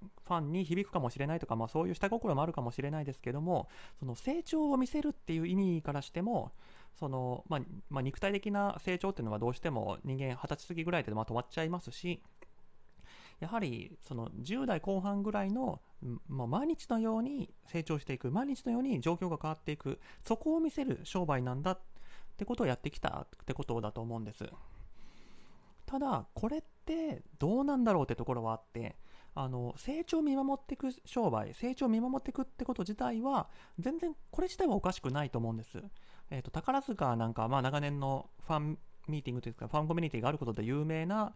[0.00, 6.52] ファンに響くかもしれないとか、まあ、そういう下心もあるかもしれないですけどもその成長を見せるっていう意味からしても
[6.98, 12.20] その、まあ、まあ、肉体的な成長っていうのはどうしても人間二十歳過ぎぐらいでま止まっちゃいますし
[13.40, 15.80] やはりその10代後半ぐらいの、
[16.28, 21.80] まあ、毎日のように成長していく毎日のように状況が変わっていくそこを見せる商売なんだっ
[22.36, 24.44] てことをやってきたってことだと思うんです。
[25.86, 28.96] ただこれってどうなんだろうってところはあって
[29.38, 35.82] あの成長を見守っていく商売成長を見守っていくってこと自体は全然これ自体はおかしくないと思うんです、
[36.30, 41.32] えーと、宝塚なんかまあ長年のファンミーティングというかファンコミュニティがあることで有名な、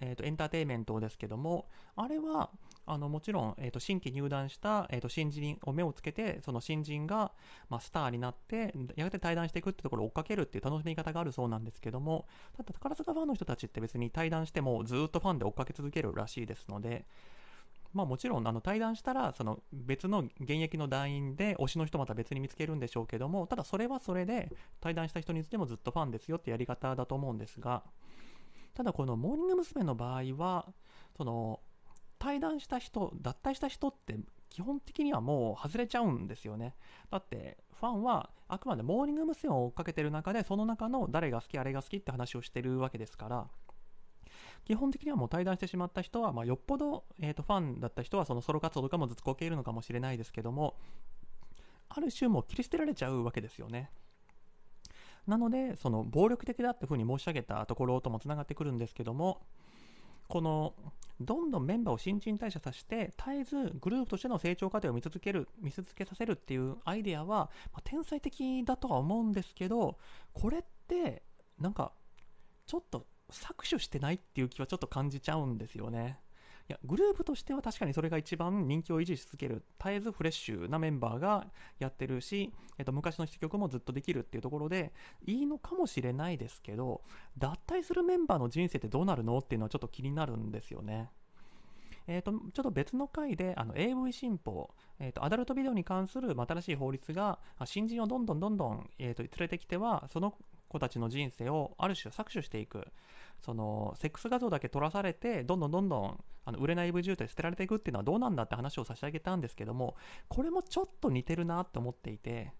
[0.00, 2.50] えーと、エンターテインメントですけどもあれは
[2.86, 7.32] あのもちろん、えーと、新規入団した、えーと、新人を目をつけてその新人が、
[7.70, 17.06] まあ、スターになってやがて対談していくってところを追っかけるっていう楽しみ方があるそうなんですけどもただ宝塚ファンの人たちって別に対談してもずっとファンで追っかけ続けるらしいですので
[17.94, 27.84] まあもちろんあの対談したらその別の現役の団員で推しの人また別に見つけるんでしょうけどもただそれはそれで対談した人についてもずっとファンですよってやり方だと思うんですが
[28.74, 29.84] ただこのモーニング娘。
[29.84, 30.66] の場合は
[31.16, 31.60] その
[32.18, 34.18] 対談した人脱退した人って
[34.50, 36.74] 基本的にはもう外れちゃうんですよね
[37.10, 39.52] だってファンはあくまでモーニング娘。
[39.52, 43.48] を追っかけてる中でその中の誰が好きあれが好きって話をしてるわけですから
[44.64, 50.76] 基本的にはもう退団してしまった人は、まあ、よっぽど、えーと、ファンだった人はそのソロ活動とかもずっとこけるのかもしれないですけども
[51.88, 53.90] ある種もう切り捨てられちゃうわけですよね。
[55.26, 59.40] なのでその暴力的だっていうふうに申し上げたところともつながってくるんですけども
[60.28, 60.74] この
[61.20, 69.96] どんどんメンバーを新陳代謝させて絶えずグループとしての成長過程を見続ける見続けさせるっていうアイデアは、まあ、天才的だとは思うんですけど
[70.32, 71.22] これって
[71.58, 71.92] なんか
[72.66, 76.18] ちょっと搾取してないっていう気はちょっと感じちゃうんですよね。
[76.66, 81.46] いやグループとしては確かにそれが一番人気を維持し続ける絶えずフレッシュなメンバーが
[81.78, 84.94] やってるし、えっと、昔のヒット曲もずっとできるっていうところで
[85.26, 87.02] いいのかもしれないですけど
[87.36, 91.10] 脱退するメンバーの人生ってどうなるのっていうのはちょっと気になるんですよね。
[92.06, 100.34] えーと、ちょっと別の回であの AV 新法、えーと、アダルトビデオに関する新しい法律が新人をどんどんどんどん、えーと連れてきてはその
[100.74, 102.86] 子たちの人生をある種搾取していく。
[103.40, 109.96] そのセックス画像だけ撮らされてどんどんどんどんあの売れない v 渋滞捨てられていくっていうのはどうなんだって話を差し上げたんですけども
[110.28, 112.52] これもちょっと似てるなって思っていて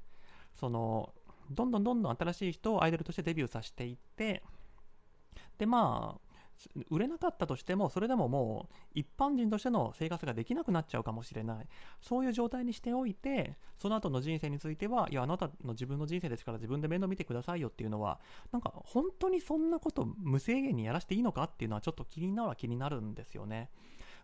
[0.58, 1.14] その
[1.50, 4.42] どんどんどんどん新しい人をアイドルとしてデビューさせていって
[5.58, 6.23] でまあ
[6.90, 11.66] 売れなかったとしてもそれでももう一般人としての生活ができなくなっちゃうかもしれない
[12.00, 18.20] そういう状態にしておいてその後の人生についてはいやあなたの自分の人生ですから自分で面倒見てくださいよっていうのは
[18.52, 23.70] なんか本当にそんなこと無制限にやらせていいのかっていうのはちょっと気になるは気になるんですよね。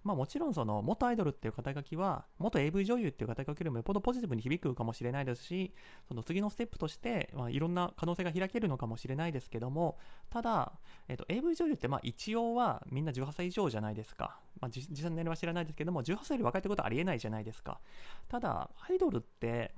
[0.02, 5.72] まあもちろんその元アイドルっていう肩書きは元 AV 女優っていう肩書きよりもよっぽどポジティブに響くかもしれないですし
[6.08, 9.98] その次のステップとして、まあ、いろんな可能性が開けるのかもしれないですけども
[10.30, 10.72] ただ、
[11.08, 17.80] えっと、AV 女優ってまあ一応はみんな18歳以上じゃないですか、まあ、実際の年齢は知らないですけども18歳より若いってことはありえないじゃないですか。
[18.28, 19.74] ただアイドルって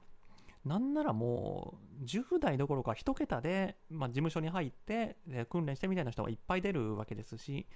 [0.64, 5.16] なんならもう10代どころか1桁で、まあ、事務所に入って
[5.50, 7.66] 訓練してみたいな人がいっぱい出るわけですし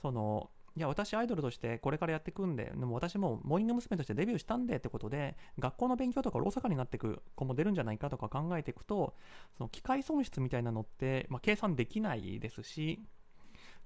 [0.00, 3.96] そのいや、私アイドルとしてこれからやっていくんで、でも私もモーニング娘。
[3.96, 9.14] としてデビューしたんでってことで、学校の勉強とかおろそかになっていく子も出るんじゃないかとか考えていくと、
[9.56, 13.00] その機械損失みたいなのって、まあ、計算できないですし、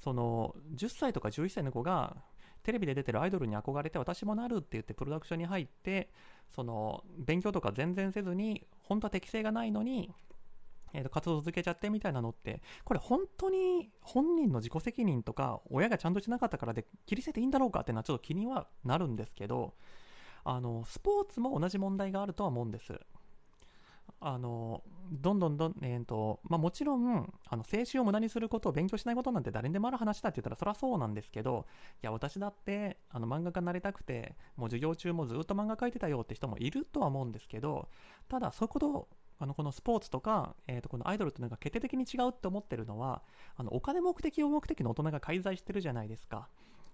[0.01, 2.17] その10歳とか11歳の子が
[2.63, 6.11] テレビで出てるアイドルに憧れて私もなるって言ってプロダクションに入って
[6.55, 10.11] その勉強とか全然せずに本当は適性がないのに
[10.93, 19.75] えー、と活動続けちゃってみたいなのってこれ本当に本人の自己責任とか親がちゃんとしなかったからで切り捨てていいんだろうかっていうのはちょっと気にはなるんですけど
[20.45, 22.99] あのスポーツも同じ問題があるとは思うんです。
[24.25, 31.67] あのどんどんどん、えーとまあ、もちろんあの青春を無駄にすることを勉強しないことなんて誰にでもある話だって言ったらそりゃそうなんですけど
[32.03, 37.89] いや私だってあの漫画家になりたくてもう授業中もずっと漫画描いてたよって人もいるとは思うんですけど
[38.29, 39.09] ただそういうこと
[39.43, 43.23] あのこのスポーツとか、えー、とこのアイドルというのが決定的に違うって思ってるのは
[43.57, 46.49] あのお金目的を目的の大人が介在してるじゃないですか。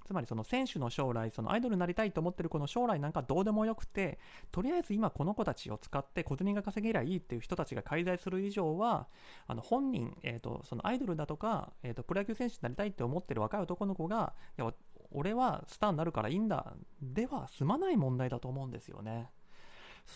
[0.07, 4.19] つまりその選手の将来、そのアイドルになりたいと思ってる子の将来なんかどうでもよくて、
[4.51, 9.09] とりあえず今この子たちを使って小銭が稼げりゃいいっていう人たちが介在する以上は、
[9.47, 14.73] あの本人、えー、とそのアイドルだとか、えー、とプロ野球選手になりたいって思ってる若い男の子が、いや
[15.11, 19.31] 俺はスターになるからいいんだでは済まない問題だと思うんですよね。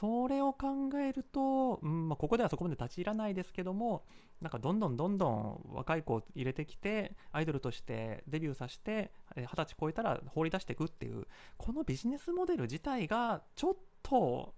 [0.00, 4.04] それを考えると、うんまあ、ここではそこまで立ち入らないですけども
[4.40, 11.26] なんかどんどんどんどん若い子を入れてきてアイドルとしてデビューさせて二十歳超えたら放り出していくっていう
[11.58, 14.54] このビジネスモデル自体がちょっと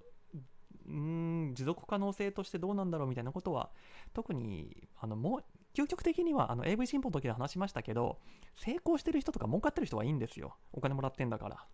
[0.87, 3.71] うん持続可能性としてどうなんだろうみたいなことは
[4.13, 5.45] 特にあのもう
[5.75, 8.19] 究極的にはあの AV 新法の時で話しましたけど
[8.57, 10.57] 成功してる人とか儲かってる人はいいんですよ。
[10.73, 11.67] お金もらってんだから。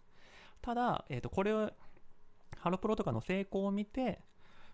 [0.62, 1.70] ただ、えー、とこれを
[2.60, 4.20] ハロプロとかの成功を見て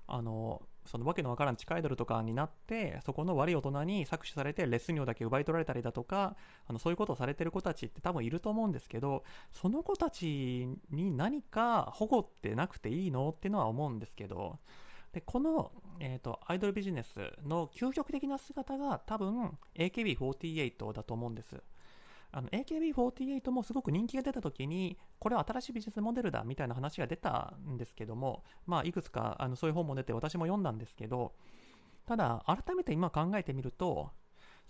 [0.06, 6.36] あのそのわけのわからん地下アイドルとかになってそこの悪い大人に搾取されてレッスン料だけ奪い取られたりだとか
[6.68, 14.58] あのそういうことをされてる子たちって多分いると思うんですけどその子たちに何か保護ってなくていいのってのは思うんですけど
[15.12, 21.56] でこの、えーと、アイドルビジネスの究極的な姿が多分 AKB48 だと思うんです。
[22.36, 31.32] あの AKB48 もすごく人気が出た時にこれは新しいビジネスモデルだみたいな話が出たんですけども、まあ、いくつかあのそういう本も出て私も読んだんですけど
[32.04, 34.10] ただ改めて今考えてみると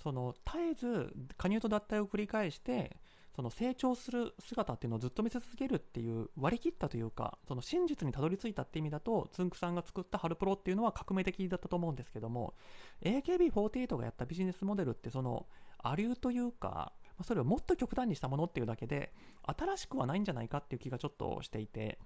[0.01, 2.97] その絶えず加入と脱退を繰り返して
[3.35, 12.55] その成長する姿っていうのをずっと見せ続けるっていう割り切ったというかその真実にたどり着いたって意味だとつんくさんが作ったハルプロっていうのは革命的だったと思うんですけども
[13.03, 15.47] AKB48 がやったビジネスモデルってその
[15.79, 19.13] ありうというかまそれをもっと極端にしたものっていうだけで
[19.45, 21.99] 新しくはないんじゃないかっていう気がちょっとしていて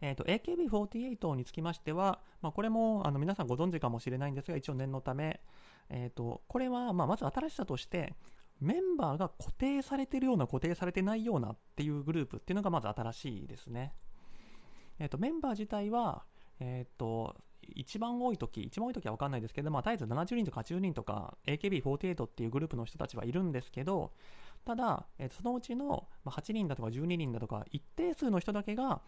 [0.00, 5.40] えーと、AKB48 につきましては、まあ、これもあの皆さんご存知かもしれないんですが、一応念のため、
[5.88, 8.14] えーと、これはままず新しさとして、
[8.60, 13.94] メンバーが固定されてるような固定されてないようなっていうグループっていうのがまず新しいですね。
[14.98, 16.24] え、ー、と、メンバー自体は、
[16.60, 17.36] えっ、ー、と、
[17.74, 24.12] 一番多い時、一番多い時は分かんないですけど、まあ、絶えず70人とか80人とか AKB48 っていうグループの人たちはいるんですけど、
[24.64, 29.02] ただ、えー、そのうちの8人だとか12人だとか、一定数の人だけが、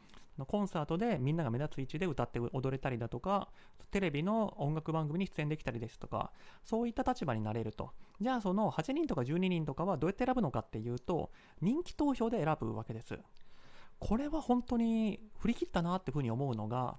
[0.44, 3.48] コンサートでみんなが目立つ位置で歌って踊れたりだとか、
[3.90, 6.30] テレビの音楽番組に出演できたりですとか、
[6.62, 7.92] そういった立場になれると。
[8.20, 11.30] じゃあその8人とか12人とかはどうやって選ぶのかっていうと、
[11.62, 13.18] 人気投票で選ぶわけです。
[13.98, 16.98] これは本当に振り切ったなっていうふうに思うのが、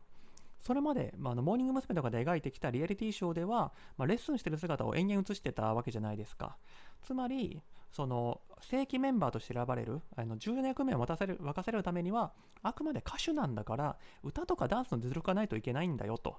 [0.67, 1.95] それまで、まあ、のモーニング娘。
[1.95, 6.57] とかで描いてきたリアリティショーでは、まあ、レッスンしてる姿を延々映してたわけじゃないですか。
[7.01, 16.35] つまり、その正規メンバーとして選ばれるあの重要な役目を渡せる任せるためにはあくまで歌手なんだから歌とかダンスの実力がないといけないんだよと、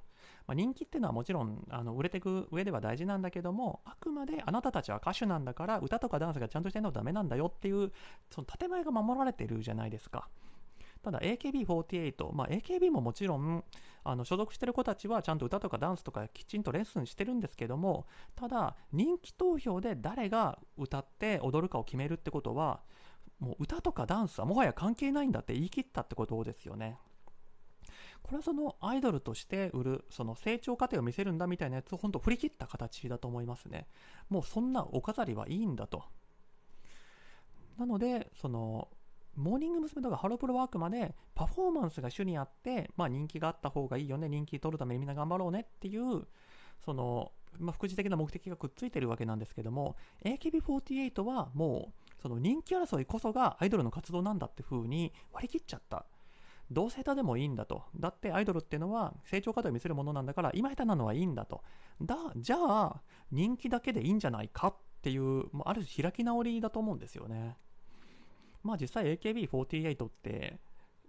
[0.47, 7.93] まあ、人気っていうのはもちろんあの売れていく上では大事なんだけどもあくまであなたたちは歌手なんだから歌とかダンスがちゃんとしてないとダメなんだよっていう
[8.31, 10.29] その建前が守られてるじゃないですか。
[11.03, 13.65] ただ AKB48、まあ、AKB ももちろん
[14.05, 22.81] あの所属してる子たちはちゃんと歌とかダンスとかきちんとレッスンしてるんですけどもただ人気投票で誰が歌って踊るかを決めるってことは
[23.39, 26.99] もう歌とかダンスはもはや関係ないんだって言い切ったってことですよね。
[28.23, 33.87] これはそのアイドルとして売るその成長過程を見せるんだみたいなやつを本当振り切った形だと思いますね。
[34.29, 36.05] もうそんなお飾りはいいんだと。
[37.79, 38.89] なのでその
[39.38, 40.03] モーニング娘。
[40.03, 46.27] とかハロプロワークまでパフォーマンスが主にあって、まあ、人気があった方がいいよね、人気取るためにみんな頑張ろうねっていう、
[46.85, 56.05] その、まあ、副次的な目的がくっついてるわけなんですけども、AKB48 はもう、その人気争いこそがアイドルの活動なんだって風に割り切っちゃった。
[56.70, 57.85] 同性多でもいいんだと。
[57.96, 61.62] だってアイドルっていうのは成長過程を見せるものなんだから、今下手なのはいいんだと。
[62.03, 67.57] だ、じゃあ、人気だけでいいんじゃないかっていう、ある種開き直りだと思うんですよね。
[68.62, 70.59] まあ実際 AKB48 って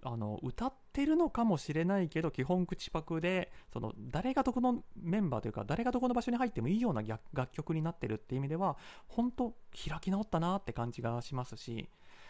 [0.04, 7.02] あの歌ってるのかもしれないけど基本口パクでその誰がどこのメンバーというか誰がどこの場所に入ってもいいような
[7.34, 9.56] 楽曲になってるっていう意味では本当
[9.88, 11.90] 開き直ったなって感じがしますし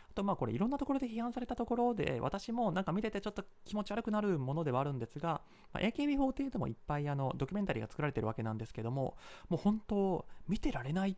[0.09, 9.15] あとまあこれいろんなところで批判されたところで私もなんか見ててちょっと気持ち悪くなるものではあるんですが、まあ、AKB48 もいっぱいあのドキュメンタリーが作られてるわけなんですけども
[9.49, 11.15] もう本当見てられない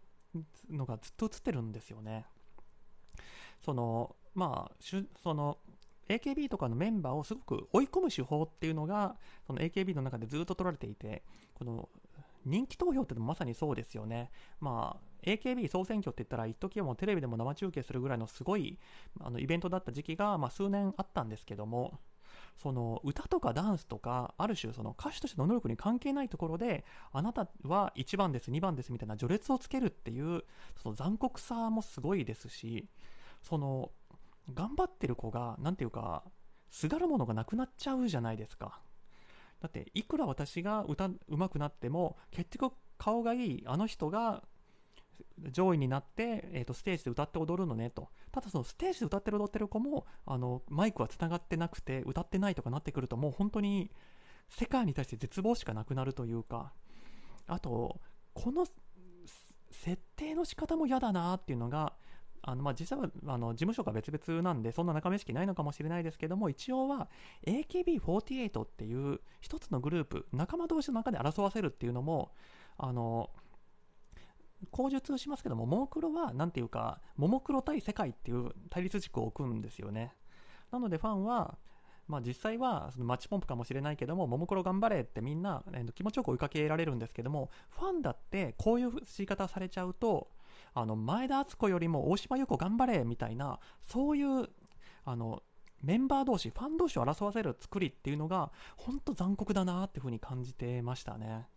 [0.69, 2.25] のがずっと映ってるんですよね。
[3.63, 4.76] そのまあ
[5.24, 5.58] その
[6.10, 9.15] AKB とかのメンバーをすごく追い込む手法っていうのが
[9.47, 11.88] その AKB の中でずっと取られていてこの
[12.45, 14.32] 人気投票ってのもまさにそうですよね。
[14.60, 18.80] まあ、AKB 総選挙って言ったら、一時はもうテレビでも生中継するぐらいのすごい
[19.19, 22.00] あのイベントだった時期が、まあ、数年あったんですけども、
[22.58, 30.43] その歌とかダンスとか、ある種その歌手としての能力に関係ないところで、あなたは1番です、2番ですみたいな序列をつけるっていう、
[30.82, 32.88] その残酷さもすごいですし、
[33.41, 33.91] その
[34.54, 36.23] 頑張ってる子が何ていうか
[36.69, 38.82] すがるものがなくなっちゃうじゃないですか。
[39.60, 44.43] だっていくら私が歌うまくなっても結局顔がいいあの人が
[45.51, 48.10] 上位になって、えー、とステージで歌って踊るのねと。
[48.32, 53.91] ただそのステージで歌ってる踊ってる子もあのマイクはつながってなくて歌ってないとかなってくるともう本当に
[54.49, 56.73] 世界に対して絶望しかなくなるというか。
[57.47, 57.99] あと
[58.34, 58.65] この
[59.71, 61.93] 設定の仕方も嫌だなっていうのが
[62.43, 67.10] あのまあ実際はあの事務所が別々なんでそんな仲間意識ないのかもしれないですけども一応は
[67.45, 72.32] AKB48 っていう一つのグループ仲間同士の中で争わせるっていうのも
[72.77, 73.30] あの
[74.71, 80.13] 口述しますけどもももクロは何ていうかももクロ対世界っていう対立軸を置くんですよね。
[80.72, 81.57] なのでファンは
[82.07, 90.28] まあ、実際はそのマッチポンプかもしれないけども、ももクロ頑張れってみんな、えー、気持ちよく追いかけられるんですけども、ファンだってこういう言い方されちゃうと、
[90.74, 94.49] あの前田敦子よりも大島優子頑張れみたいなそういう
[95.05, 95.43] あの
[95.82, 101.47] メンバー同士ファン同士を争わせる作りっていうのが本当残酷だなっていうふうに感じてましたね。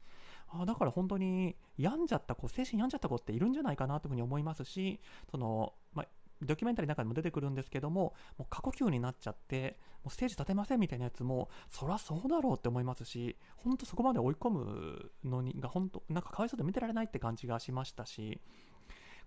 [0.48, 5.00] あだから本当に病んじゃった子精神病んじゃった子っているんじゃないかなというふうに思いますし
[5.30, 6.06] その、まあ、
[6.42, 18.40] ドキュメンタリーの中でも出てくるんですけども、もう過呼吸になっちゃって、もうステージ立てませんみたいなやつも、そらそうだろうって思いますし、本当そこまで追い込むのにが、本当なんかかわいそうで見てられないって感じがしましたし、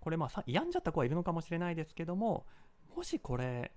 [0.07, 2.45] これまあ、病んじゃった子はいるのかもしれないですけども、
[2.95, 3.73] もしこれ、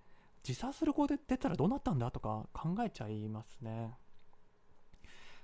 [0.46, 3.90] 自殺する子で出たらどうなったんだとか考えちゃいますね。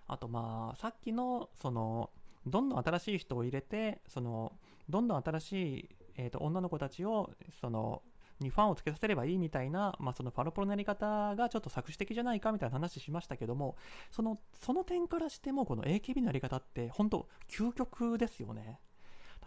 [0.06, 2.10] あとまあ、さっきの、その、
[2.46, 4.52] どんどん新しい人を入れて、その、
[4.88, 7.30] どんどん新しいえーと、女の子たちを
[7.60, 8.02] その
[8.40, 13.76] にファンをつけさせればいいみたいな、まあ、そのファロプロのやり方がちょっと作詞的じゃないかみたいな話しましたけども
[14.10, 18.78] そのその点からしてもこの AKB のやり方って本当究極ですよね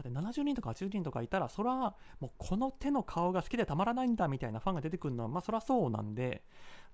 [0.01, 6.43] だって70人とか80人とかいたらそれはもうこの手の顔が好きでたまらないんだみたいなファンが出てくるのはまあそりゃそうなんで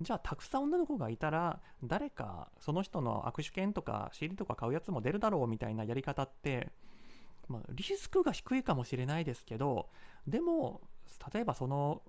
[0.01, 6.71] じゃあたくさん女の子がいたら誰かその人の握手券とか CD とか買うやつも出るだろうみたいなやり方って
[7.47, 9.89] まあ、リスクが低いかもしれないですけど、
[10.27, 10.81] でも、
[11.33, 12.01] 例えばその、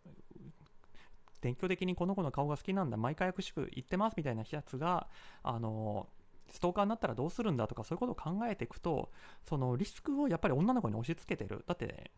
[1.43, 5.09] 勉強的にこの子の顔が好きなんだ、毎回握手言ってますみたいなやつが、
[5.43, 6.09] あの、
[6.51, 9.11] ストーカーになったらどうするんだとか、そういうことを考えていくと、
[9.45, 11.65] そのリスクをやっぱり女の子に押し付けてる。
[11.67, 12.11] だって、ね、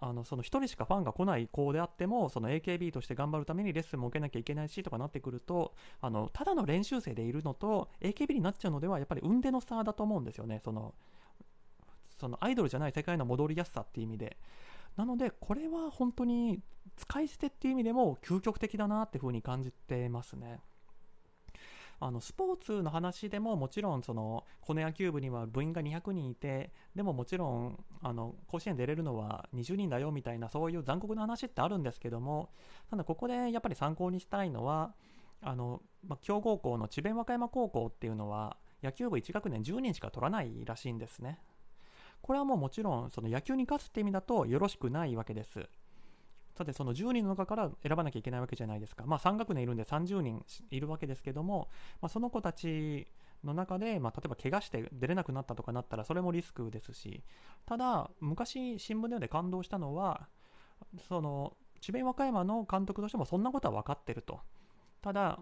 [0.00, 10.60] あのその1人しかファンが来ない子であってもその AKB として頑張るためにレッスンも受けなきゃいけないしとかなってくるとあのただの練習生でいるのと AKB になっちゃうのではやっぱり運転の差だと思うんですよね。
[10.64, 10.94] その
[12.18, 14.36] そのアイドルじゃない世界の戻りやすさっていう意味で。
[14.96, 16.60] なのでこれは本当に
[16.96, 20.60] 使い捨てっていう意味でも究極的だなっていうふうに感じてますね。
[22.04, 32.50] あのスポーツの話でももちろんそのこの野球部には部員が200人いてでももちろんあの甲子園出れるのは20人だよみたいなそういう残酷な話ってあるんですけども
[32.90, 34.94] ただここでやっぱり参考にしたいのは
[35.42, 41.38] あの、まあ、強豪校の智弁和歌山高校っていうのは野球部1学年10人しか取らないらしいんですね
[42.20, 45.68] これはもうもちろんその野球に勝つって意味だとよろしくないわけです。
[46.56, 49.04] さてその10人の中から選ばなきゃいけないわけじゃないですか。
[49.06, 51.68] まあ3学年いるんで30人いるわけですけども、
[52.00, 53.06] まあ、その子たち
[53.44, 57.22] の中で、まあ、例えば怪我して出れなくなったとかなったらそれもリスクですし、
[57.66, 60.28] ただ昔新聞で感動したのは、
[61.08, 64.40] その智弁和歌山の監督としてもそんなことは分かってると。
[65.00, 65.38] ただ、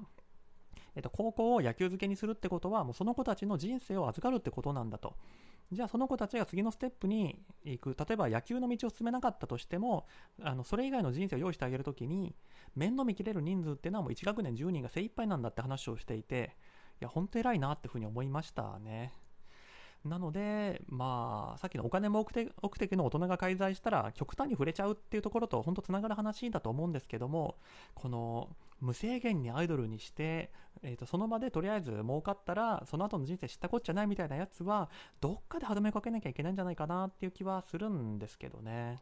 [0.97, 5.15] えっと、高校を野球漬けにするってことはもうその子たちの人生を預かるってことなんだと。
[5.73, 10.07] じゃあその子たちが次のステップに行く例えば野球の道を進めなかったとしても
[10.43, 12.35] あのそれ以外の人生を用意してあげるときに
[12.75, 16.57] 面倒見きれる人数っていうのはもう1学年10人が精一杯なんだって話をしていて
[17.01, 19.13] いや本当偉いなっていうふうに思いましたね。
[20.05, 22.51] なので、まあ、さっきのお金目的
[22.97, 27.57] の大人が介在したら極端に触れちゃうっていうところと本当つながる話だと思うんですけども
[27.95, 28.49] この
[28.81, 30.53] 無制限にアイドルにして、
[30.83, 34.89] えー、とその場でとりあえず儲かったらその後の人生知ったこっちゃないみたいなやつは
[35.21, 38.99] どっかで歯止めかけなきゃいけないんじゃないかなっていう気はするんですけどね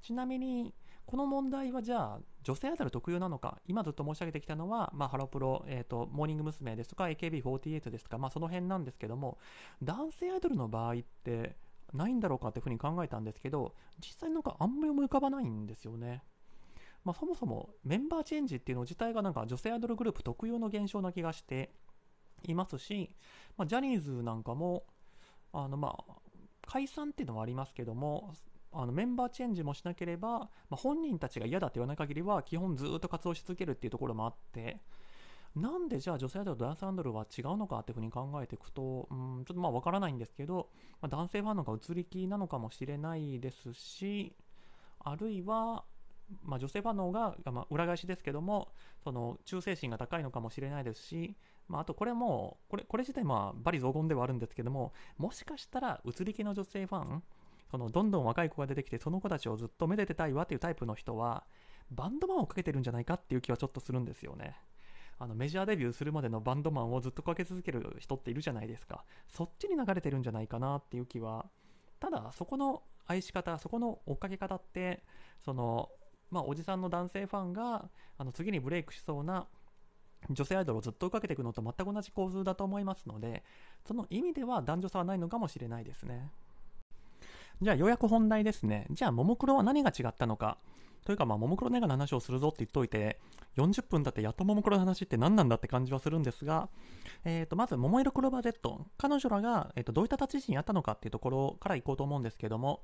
[0.00, 0.74] ちなみに
[1.10, 3.58] この問題はじゃあ女性アイドル特有なのか？
[3.66, 6.76] 今ずっと申し上げてきたのは、まあ、ハロプロ、えーと、モーニング娘。
[6.76, 9.36] ですとか AKB48 ですとか、まあ、その辺なんですけども
[9.82, 11.56] 男性アイドルの場合って
[11.92, 16.22] ないんだろうかっていうふうに考えたんですけど実際なんかあんまり思い浮かばないんですよね。
[17.04, 21.72] まあ、そもそもメンバーチェンジっていうの自体がなんか女性アイドルグループ特有の現象な気がして
[22.44, 23.16] いますし、
[23.56, 24.84] まあ、ジャニーズなんかも
[25.52, 26.14] あのまあ
[26.66, 28.34] 解散っていうのはありますけども
[28.72, 34.80] あのメンバーチェンジもしなければ、まあ、本人たちが嫌だって言わない限りは基本ずっと活動し続けるっていうところもあって
[35.56, 40.68] なんでじゃあ女性アイドルとダンスアンドルは違うのかっていうふうに考えていくと、うん、ちょっとまあ分からないんですけど、
[41.02, 44.36] まあ、男性ファンの方が移り気なのかもしれないですし
[45.00, 45.84] あるいは、
[46.44, 48.68] まあ、女性ファンの方が、まあ、裏返しですけども
[49.02, 51.36] その忠誠心が高いのかもしれないですし、
[51.68, 57.22] まあ、あとこれもこれこれ自体まあ罵詈雑言ではあるんですけどももしかしたら移り気の女性ファン
[57.70, 61.44] そのどんどん若い子が出てきてその子たちをずっとめでてたいわっていうタイプの人は
[61.90, 64.56] バンドマンをかけてるんじゃないかっていう気はちょっとするんですよね。
[65.18, 69.04] あのメジャーデビューするまでのバンドマンをずっとかけ続ける人っているじゃないですか。
[69.28, 71.46] そっちに流れてるんじゃないかなっていう気は
[72.00, 75.02] ただそこの愛し方そこの追っかけ方って
[75.44, 75.90] その
[76.30, 79.46] まあおじさんの男性ファンがあの次にブレイクしそうな
[80.28, 83.42] 女性アイドルをずっと追いかけていくのと全く同じ構図だと思いますので
[83.86, 86.30] その意味では男女差はないのかもしれないですね。
[87.62, 88.86] じゃあようやく本題ですね。
[88.90, 90.56] じゃあももクロは何が違ったのか。
[91.04, 93.18] というかまあももクロネガの話をするぞって言っといて、
[93.56, 96.68] 40分経ってやっとももクロの話って何なんだって感じはするんですが、
[97.24, 102.80] えー、とまず、桃色クローバー Z、彼女らが、えー、とどういった立ち位置にあったのかっていうところからいこうと思うんですけども、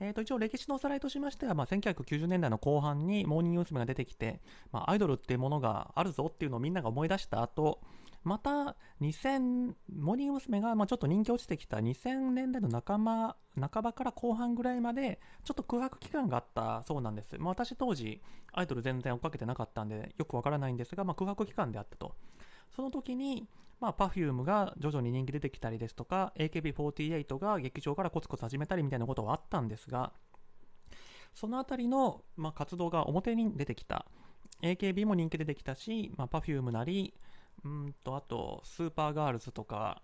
[0.00, 3.76] えー、と一応歴史のおさらいとしましては、まあ、1990年代の後半にモーニング娘。
[3.76, 4.40] が出てきて、
[4.72, 7.80] まあ、アイドルっていうものがあるぞっていうのをみんなが思い出した後
[8.24, 10.60] また2000モーニング娘。
[10.60, 18.20] がまあちょっと人気落ちてきた2000年代の仲間半ばから後半ぐらいまでちょっと空白期間があったそうなんです、まあ、私当時
[18.52, 22.16] アイドル全然追っかけてなかったんでよくわからないんですが、まあ、空白期間であったと
[22.74, 23.48] その時に
[23.80, 30.12] まあ、Perfume が徐々に人気出てきたりですとか AKB48 が劇場からコツコツ始めたりみたいなことはあったんですが
[31.34, 34.06] その辺りの、まあ、活動が表に出てきた
[34.62, 37.12] AKB も人気出てきたし、まあ、Perfume なり
[37.64, 40.02] うんとあとスーパーガールズとか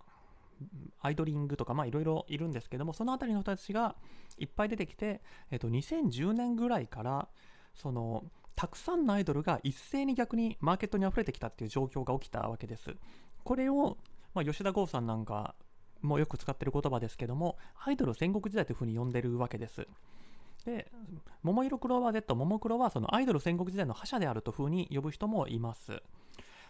[1.01, 3.95] アイドリングとかまあいろいろいるんですけどもその辺りの人たちが
[4.37, 5.21] いっぱい出てきて、
[5.51, 7.27] えっと、2010年ぐらいから
[7.73, 8.23] その
[8.55, 12.95] たくさんのアイドルが一斉に逆にマーケットに溢れてきたっていう状況が起きたわけです。
[13.43, 13.97] これを、
[14.33, 15.55] まあ、吉田剛さんなんか
[16.01, 19.87] もよく使ってる言葉ですけども、アイドル戦国時代というふうに呼んでるわけです。
[20.65, 20.91] で、
[21.41, 26.01] 桃色クローバー Z、ももクロはそのアイドル戦国時代の覇者であるというふうに呼ぶ人もいます。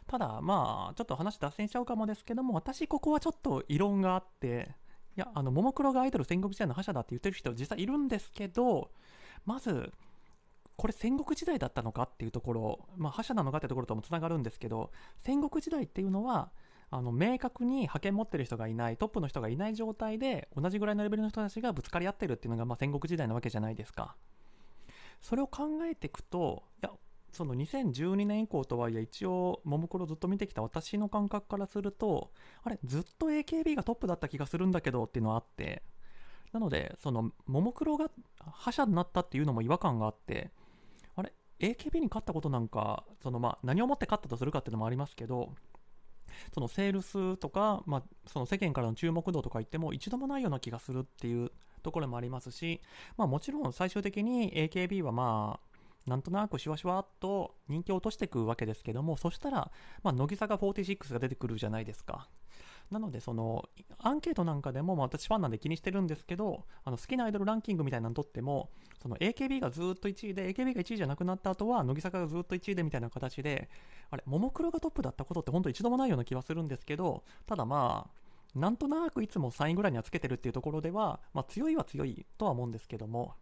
[0.07, 4.76] ただ、まあ、ちょっと話脱線しちゃうかもですけども、私ここはちょっと異論があって、
[5.15, 8.89] いや、あの、ももクロがアイドル戦国時代の覇者だって言ってる人実際いるんですけど、
[9.45, 9.93] まず、
[10.76, 16.51] これ戦国時代だったのかっていうところ、まあ、覇者なのかってところともつながるんですけど、戦国時代っていうのは、
[16.94, 24.16] あの明確に派遣持ってる人がいないトップの人がいない状態で同じぐらいのレベルの人たちがぶつかり合ってるっていうのが、まあ、戦国時代なわけじゃないですか。
[25.20, 26.91] それを考えていくといや
[27.32, 32.32] その2012年以降とはいえ一応ももクロずっと見てきた私の感覚からすると
[32.64, 35.82] あれずっと AKB がトップだった気がするんだけどっていうのはあって。
[36.52, 40.52] なのでそのももクロが覇者になったっていうのも違和感があって
[41.16, 45.50] あれ AKB に勝ったことなんかそのまあ何をもって勝ったとするかっていうのもありますけど
[46.54, 52.82] そのセールスとか、まあ、その世間からの注目度とか言っても一度もないような気がするっていうところもありますし、
[53.18, 55.74] まあ、もちろん最終的に AKB はまあ
[56.10, 59.72] なんとなくしわしわっと人気を落としていくわけですけどもそしたら、
[60.04, 62.28] まあ、乃木坂46が出てくるじゃないですか。
[62.94, 63.68] なので、その、
[63.98, 68.70] アンケートなんかでも、まあ、私ファンなんで気にしてるんですけど、あの好きなアイドルランキングみたいなのとっても、
[69.02, 73.70] その AKB がずっと1位で、AKB が1位じゃなくなった後は、乃木坂がずっと1位でみたいな形で、
[74.10, 83.34] あれ、ももクロがトップだったことって本当一度もないような気はするんですけど、ただまあ、なんとなくいつも3位ぐらいにはつけてるっていうところでは、まあ、強いは強いとは思うんですけども、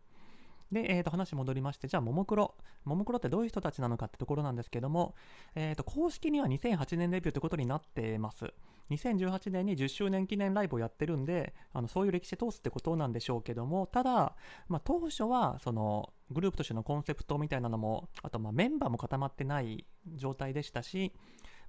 [0.71, 2.55] で、えー、と話戻りまして、じゃあ、ももクロ。
[2.85, 5.15] ももクロってどういう人たちなのかってところなんですけども、
[5.55, 8.53] えー、と公式には2008年デビューってことになってます。
[8.91, 14.35] 2018年に10周年記念ライブをやってるんで、あのそういう歴史通すってことなんでしょうけども、ただ、
[14.67, 21.13] まあ、当初はそのグループとしてのコンセプトみたいなのも、あとまメンバーも固まってない状態でしたし、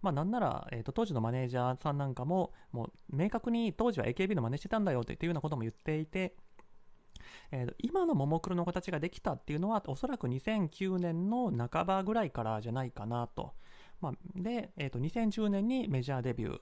[0.00, 6.34] まあ、なんなら、えー、と当時のマネージャーさんなんかも、もう明確に当時は AKB の真似してたんだよっていうようなことも言っていて、
[7.50, 13.52] えー、今のももクロの形ができたっていうのは、おそらく2009年の半ばぐらいからじゃないかなと。
[14.00, 16.60] まあ、で、えー、と2010年にメジャーデビュー。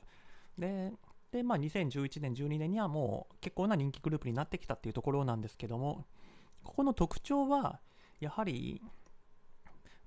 [0.58, 0.92] で、
[1.32, 6.06] でまあ、2011年、12年にはもう結構な人気グループになってきたっていうところなんですけども、
[6.62, 7.80] ここの特徴は、
[8.20, 8.82] やはり、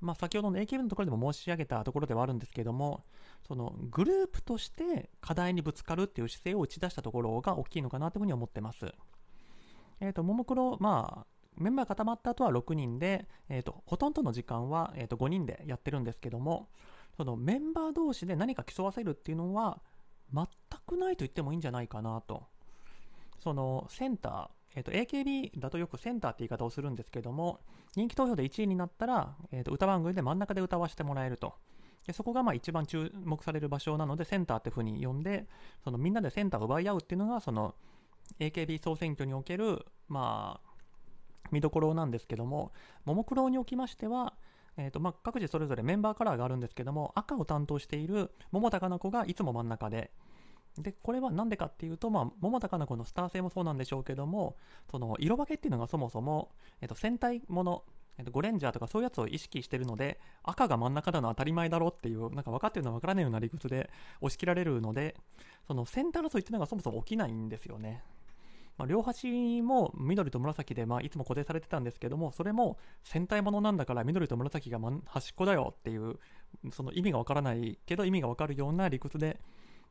[0.04, 3.06] まあ、先ほどの AKB のところでも申し上げたところではあるんですけども、
[3.48, 8.86] そのグループとして課題にぶつかるっていう姿勢を打ち出したところが大きいのかなというふうに思ってます。
[10.04, 11.26] えっ、ー、と、ももクロ、まあ、
[11.56, 16.68] メンバー固まった後は6人で、えーと、ほとんどの時間は、えーと、5人でやってるんですけども、
[17.16, 19.82] そのメンバー同士で何か競わせるっていうのは、
[20.34, 20.46] 全
[20.86, 22.44] くないと言ってもいいんじゃないかなと。
[23.40, 27.62] そのセンター、えーと、AKB だとよくセンターって言い方をするんですけども、
[27.96, 31.54] 人気投票で1位になったら、えーと、歌番組で真ん中で歌わせてもらえると。
[32.06, 35.48] でそこがまあ一番注目される場所なので、センターっていうふうに呼んで、
[35.84, 37.76] そのみんなでセンターを奪い合うっていうのが、その
[38.40, 40.70] AKB 総選挙における、まあ、
[41.52, 42.72] 見どころなんですけども、
[43.06, 44.34] ももクロにおきましては、
[44.78, 50.12] えーとまあ、各自それぞれメンバーカラーがあるんですけども赤を担当している桃田かな子がいつも真ん中で
[50.80, 54.58] でこれは何でかっていうと、まあ、桃田かな子のスター性もそうなんでしょうけども
[54.90, 56.50] その色分けっていうのがそもそも、
[56.82, 57.84] えー、と戦隊もの、
[58.32, 63.90] ゴレンジャーとかそういうやつを意識してるので赤が真ん中なの当たり前だろっていうなんか分かってるのは分からないような理屈で
[64.22, 65.16] 押し切られるので
[65.68, 68.04] そのセンター争いっていうのがそもそも起きないんですよね。
[68.78, 76.18] まあ、両端も緑と紫で、まあ、いつも固定されてたんですけどもそれも戦隊ものなんだから緑と紫が端っこだよっていう
[76.72, 79.40] その意味がわからないけど意味がわかるような理屈で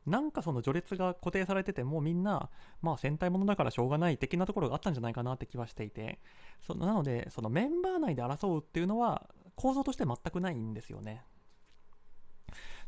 [0.05, 2.49] なんかその序列が固定されててもうみんな、
[2.81, 6.19] まあ、戦隊ものだからしょうがない的なところがあったんじゃないかなって気はしていて
[6.61, 11.23] そなのでそのメンバー内で争うっていうのは構造として全くないんですよね。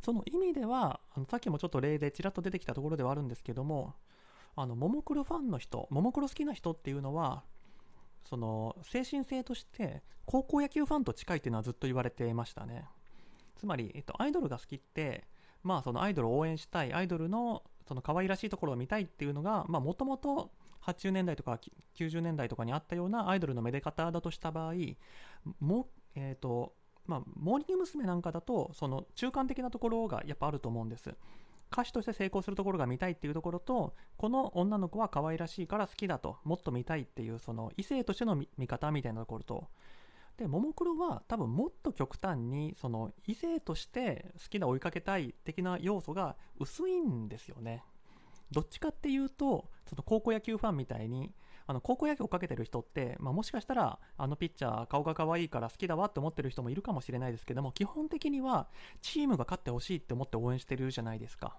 [0.03, 3.95] その意味ではあのさっきもちょっと例でちらっと出てきたところではあるんですけども
[4.55, 7.43] あのももクロファンの人ももクロ好きな人っていうのは
[8.23, 12.85] その精神性として高校野球ファンと近いっていうのはずっと言われてましたね
[13.55, 15.23] つまり、えっと、アイドルが好きって
[15.65, 20.51] まあそのアイドルを応援したいアイドルのその可愛らしいところを見たいっていうのがもともと
[20.83, 21.59] 80年代とか
[21.97, 24.73] 90年代とかにあったようなアイドルのめで方だとした場合
[25.59, 26.73] も、えーと
[27.07, 28.05] まあ、モーニング娘。
[28.05, 31.13] なんかだとその中間的なところがやっぱあると思うんです
[31.71, 39.67] 歌手として成功するところが見たいっていうところとこの女の子は可愛らしいから好きだともっと見たいっていうその異性としての見方みたいなところと
[40.37, 47.83] でももクロは多分もっと極端にその異性として好きな追いかけたい的な要素が薄いんですよね
[48.51, 51.33] どっちかっていうとその高校野球ファンみたいに
[51.67, 58.67] あの高校野球をかけてる人って、まあ、もしかしたらあのピッチャー顔が可愛いから好きだわって思ってる人もいるかもしれないですけども基本的には
[59.01, 61.57] チームが勝ってほしいって思って応援してるじゃないですか。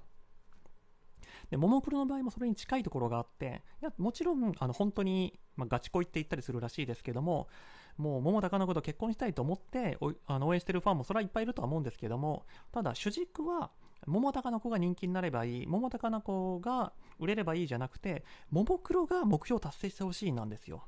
[1.50, 7.48] でももクロの場合もそれに近いところがあっていやもちろんあの本当に、まあ、ガチ恋って言ったりするらしいですけども
[7.96, 13.70] もう桃高のこと結婚したいと思ってあの応援してるファンもそれはいっぱいいるとは思うんですけどもただ主軸は
[14.06, 20.84] 桃高の子が人気になればいい桃高の子が売れればいいじゃなくてももクロが目標を達成してほしいなんですよ。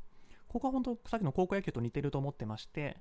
[0.49, 2.97] ここは本当さっきの高校野球と似てると思ってまして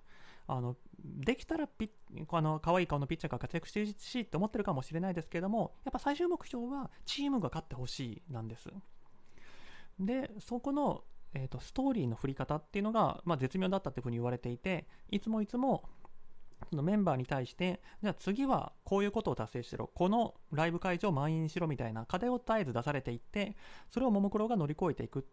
[0.47, 1.89] あのできたらピ
[2.31, 8.69] あの可愛い顔のピッチャーが活躍してほしいって思ってるかもしれないですけどもやっぱ最終目標はチームが勝ってほしいなんです
[9.99, 15.83] でそこの、えーと、ストーリーの振り方っていうのが、まあ、絶妙だったっていうふうに言われていていつもいつも
[16.69, 23.55] そのメンバーに対して、じゃあ次はこういうことを達成しろ、このライブ会場を満員にしろみたいな課題を絶えず出されていって、
[23.91, 25.27] それをももクロが乗り越えていく。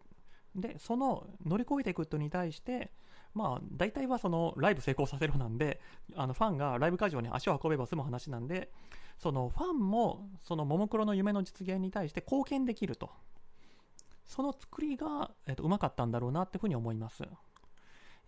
[0.55, 2.91] で、その乗り越えていくことに対して、
[3.33, 5.81] まあ、大体はそのライブ成功させろなんで、
[6.15, 8.71] あのファンがライブ会場に足を運べば済む話なんで、
[9.19, 13.09] そのファンもそのももクロの夢の実現に対して貢献できると。
[14.25, 17.23] その作りが、えー、とうまかったんだろうなっていうふうに思います。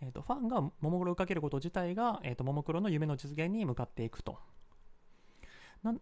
[0.00, 4.38] えーと、ファンがももクロをかけること自体が、えーと、ももクロの夢の実現に向かっていくと。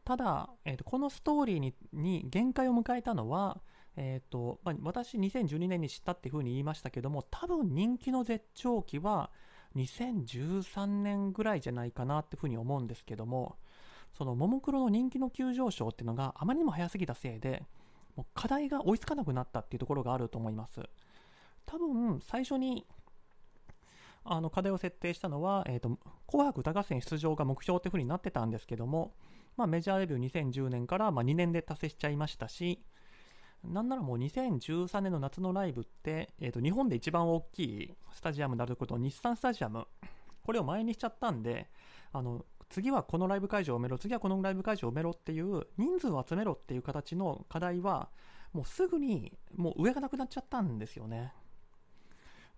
[0.05, 3.61] ただ、えーと、このストーリーにに限界を迎えたのは、
[3.97, 9.31] えーとまあ、私2012年に知ったっていうふうに言いましたけども多分人気の絶頂期は
[9.75, 13.57] 2013年ぐらいじゃないかなっていうふうに思うんですけども
[14.17, 17.63] そのももクロの人気の急上昇っていうのがあまりにも早すぎたせいで
[18.17, 20.81] もう課題が追いつかなくなったっていうところがあると思います。
[21.67, 22.87] 多分最初に
[24.25, 29.13] あの課題を設定したのは、えーと、紅白歌合戦出場が目標っていう風になってたんですけども、
[29.57, 32.83] まあ、メジャーデビュー2010年からま2年で達成しちゃいましたし、
[33.73, 39.87] なんならもう2013年の夏のライブって、えーと、日本で一番大きいスタジアムであること日産スタジアム、
[40.45, 41.69] これを前にしちゃったんで、
[42.13, 48.11] あの次はこのライブ会場を埋めろ、次はこのライブ会場を埋めろっていう人数を集めろっていう形の課題は、
[48.53, 51.33] もうすぐにもう上がなくなっちゃったんですよね。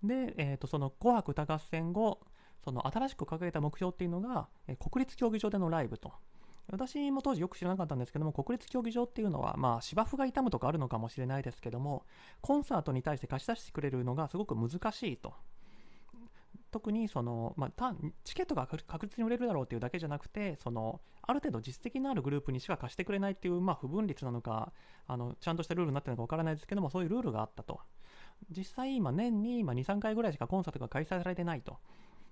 [0.03, 2.21] で、えー、とその紅白歌合戦後
[2.65, 6.13] その新しく掲げた目標っていうのが、え国立競技場でのライブと
[6.71, 12.05] 私も当時よく知らなかったんですけども国立競技場っていうのは、まあ、芝生が痛むとかあるのかもしれないですけども
[12.41, 15.33] コンサートに対して貸し出してくれるのがすごく難しいと
[16.71, 17.95] 特にその、まあ、
[18.25, 24.73] チケットが確実に売れるだろうというだけじゃなくてそのある程度実績のあるグループにしか貸してくれないっていう、まあ、不分率なのか
[25.07, 27.81] あのちゃんとしたルールになってるのかわからないですけどもそういうルールがあったと
[28.51, 31.79] 実際今年に2、3回ぐらいしかコンサートが開催されてないと。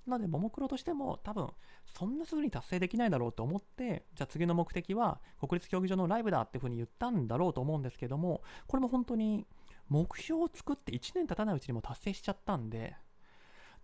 [0.07, 1.49] なので、ももクロとしても多分、
[1.85, 9.47] そんなすぐに達成できないだろうと思って、じゃあ次の目的は国立競技場のライブだっていうふうに言ったんだろうと思うんですけども、これも本当に
[9.89, 12.97] 目標を作って1年経たないうちにも達成しちゃったんで、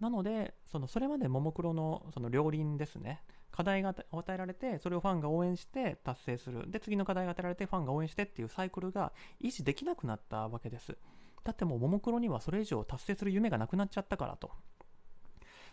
[0.01, 6.71] なので、そのそれまでももクロのその両輪ですね、課題が与えられて、それをファンが応援して達成する。
[6.71, 10.97] で、次の課題が与えられて、ファンが応援してっていうサイクルが維持できなくなったわけです。
[11.45, 14.51] だってもうももクロにはそれ以上達成する夢がなくなっちゃったからと。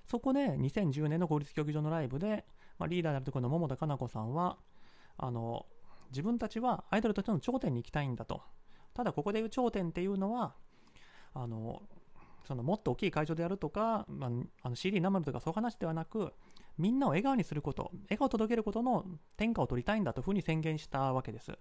[0.10, 2.46] そこで2010年の公立競技場のライブで、
[2.80, 4.58] まあ、リーダーであるところの桃田かな子さんは、
[5.18, 5.68] あの、
[6.10, 8.42] 自分たちはアイドルとしての頂点に行きたいんだと。
[8.96, 10.56] ただここでいう頂点っていうのは、
[11.36, 11.84] あの、
[12.48, 14.30] そのもっと大きい会場でやるとか、まあ、
[14.64, 16.34] あの CD 生とかそういう話ではなく、
[16.80, 19.06] みんなを笑顔にすること、笑顔を届けることの
[19.38, 21.52] 天下を取りたいんだというふうに宣言したわけです。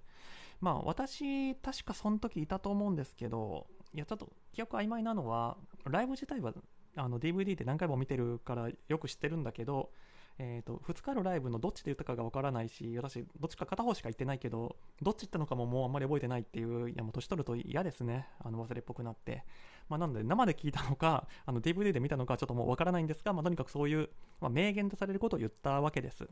[0.62, 6.54] まあ私、確かその時いたと思うんですけど、いや、ちょっと記憶曖昧なのは、ライブ自体は
[6.98, 9.90] あの DVD で何回も見てるからよく知ってるんだけど、
[10.38, 19.44] えーと、2日のライブのどっちで言ったかがわからないし、私、どっちか片方しか言ってないけど、どっち行ったのかももうあんまり覚えてないっていう、いやもう年取ると嫌ですね、あの忘れっぽくなって。
[19.88, 26.28] まあ、なので、生で聞いたのか、あの DVD で見たのかちょっともうわからないんですが、まあ、とにかくそういう、まあ、名言とされることを言ったわけです。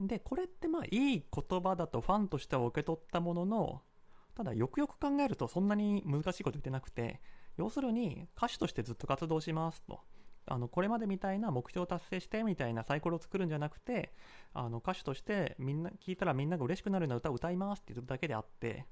[0.00, 3.82] で、これってまあいい言葉だとファンとしては受け取ったものの、
[4.34, 7.20] ただよくよく考えるとそんなに難しいこと言ってなくて
[7.56, 10.00] 要するに歌手としてずっと活動しますと。
[10.46, 14.12] あのこれまでみたいな目標を達成してみたいなサイコロを作るんじゃなくて
[14.52, 18.84] あの歌手としてみんな聞いたらみんなが嬉しくなるような歌を歌いますって言うだけであって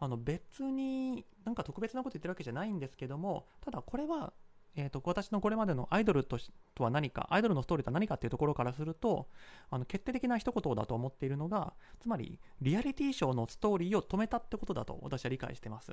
[0.00, 4.32] あの別になんか特別なこと言ってるわけじゃないんですけどもただこれは
[4.76, 6.38] えーと、私のこれまでのアイドルと
[6.74, 9.26] とは何か、アイドルのストーリーとは何かっていうところからすると、
[9.68, 15.92] あの決定的な一言だと思っているのが、つまり、リアリティショーのストーリーを止めたってことだと私は理解してます。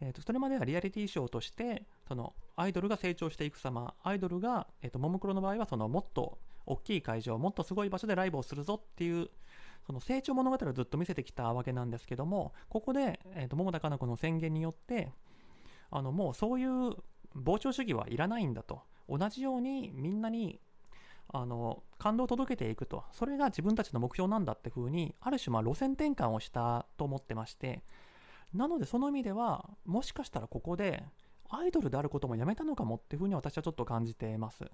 [0.00, 9.28] えーと、それまではリアリティショーとして、そのアイドルが成長していく様、アイドルが、えーと、ももクロの場合はそのもっと大きい会場、もっとすごい場所でライブをするぞっていう、
[9.86, 15.10] その成長物語をずっと見せてきたわけなんですけども、ここで、えーと桃田かな子の宣言によって、
[15.90, 16.92] あのもうそういう
[17.36, 18.82] 膨張主義はいらないんだと。
[19.08, 20.60] 同じようにみんなに
[21.32, 23.04] あの感動を届けていくと。
[23.12, 27.82] それが自分たちの目標なんだって風にある種まあ路線転換をしたと思ってまして
[28.54, 31.04] なのでその意味ではもしかしたらここで
[31.48, 34.64] アイドルであることもやめたのかもっていうふうに私はちょっと感じてます。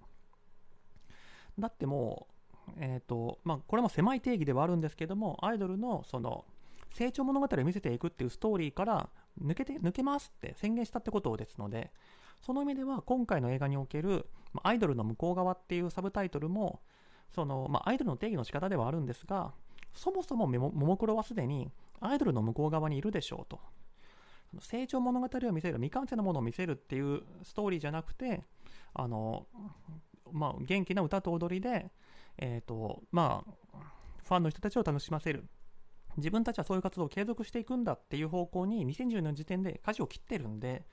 [1.58, 2.26] だっても
[2.68, 6.44] うえっ、ー、とまあこれも狭い定義ではあるんですけどもアイドルのその
[6.90, 9.08] 成長物語を見せていくっていうストーリーから
[9.42, 11.92] 抜けて抜けますって宣言したってことですので
[12.40, 14.26] その意味では今回の映画における
[14.62, 16.80] 「アイドルの向こう側」っていうサブタイトルも
[17.34, 19.52] その、まあ、アイドルの定義の仕方ではあるんですが
[19.94, 21.70] そもそもももクロはすでに
[22.00, 23.60] アイドルの向こう側にいるでしょうと。
[24.60, 28.44] 成長物語を見せる未完成なものを見せるっていうストーリーじゃなくて
[28.94, 29.46] あの、
[30.32, 31.90] まあ、元気な歌と踊りで、
[32.38, 33.78] えーとまあ、
[34.24, 35.48] ファンの人たちを楽しませる。
[36.16, 40.86] 自分たちはそういう活動を継続していくんだっていう方向に2010年の時点で舵を切ってるんで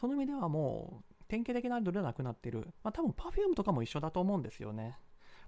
[0.00, 4.98] その意味ではもう典型的なアイドルではなくなってる、まあ、多分 Perfume とかも一緒だと思うんですよね。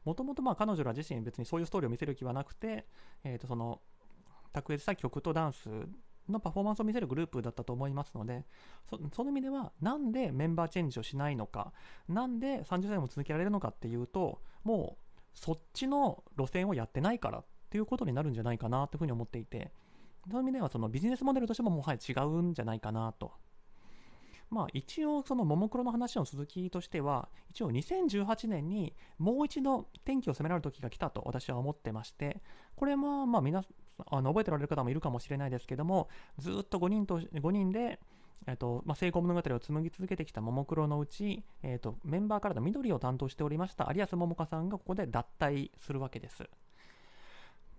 [0.05, 2.87] もともと彼女ら自身別にそういうストーリーを見せる気はなくて、
[3.25, 3.81] えー、とその
[4.57, 5.69] 卓越した曲とダンス
[6.29, 8.45] のパフォーマンスを見せるグループだったと思いますので
[8.89, 11.73] そその意味ではなんでメンバーチェンジをしないのか
[12.09, 19.71] なんで30歳も続けられるのかっていうともうそっちの路線をやってないからっていうことになるんじゃないかなというふうに思っていて
[20.31, 23.33] そういう意味ではそのビジネスモデルとしてももはや違うんじゃないかなと。
[24.49, 32.41] まあ一応そのももクロの話の続きとしては一応2018年にもう一度天気を責められる時が来たと私は思ってまして
[32.77, 33.65] これもまあ皆
[34.07, 37.99] あの覚えておられる方もいるかもしれないですけどもずっと5人と5人で
[38.47, 46.49] えっとまあ、成功物語を紡ぎ続けてきたももクロのうち、えっと、メンバーからの緑を担当しておりました有安桃香さんがここで脱退するわけです。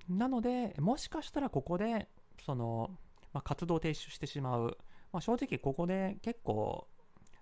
[0.09, 2.07] なので、もしかしたらここで、
[2.45, 2.91] その、
[3.33, 4.77] まあ、活動停止してしまう、
[5.11, 6.87] まあ、正直ここで結構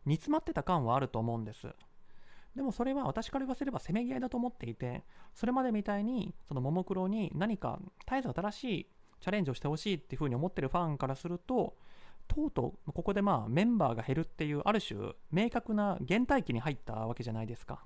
[0.06, 1.68] 煮詰まってた感はあると思うんです。
[2.56, 5.04] でもそれは私から言わせればせめぎ合いだと思っていて、
[5.34, 8.88] それまでみたいにそのももクロに何か絶えず新しい
[9.20, 11.76] チャレンジをしてほしいっていうふうに思ってるファンからすると、
[12.28, 17.84] とうとうここでまあメンバーが減るっていうある種明確な原体期に入ったわけじゃないですか。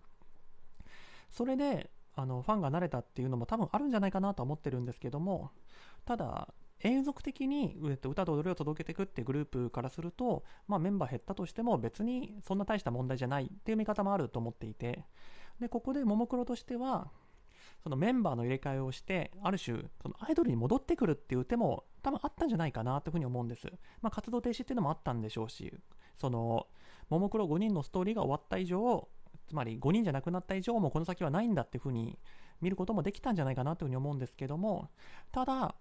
[1.30, 5.52] それであのファンが慣れたっていうのも多分あるんじゃないかなと思ってるんですけども
[6.06, 15.04] ただ永続的に歌と踊りを届けていくっていうグループからすると、まあ、メンバー減ったとしても別にそんな大した問題じゃないっていう見方もあると思っていて
[15.60, 17.12] でここでももクロとしては
[17.84, 23.68] そのメンバーの入れ替えをしてある種そのアイドルに戻ってくるっていう手も多分あったんじゃないかなというふうに思うんです、
[24.02, 25.74] まあ、活動停止っていうのもあったんでしょうし
[26.18, 26.68] その
[27.10, 29.08] ももクロ5人のストーリーが終わった以上
[29.48, 32.20] つまり5人じゃなくなった以上もこの先はないんだっていうふうに
[32.62, 34.90] 見ることもできたんじゃないかなというふうに思うんですけども
[35.32, 35.76] ただ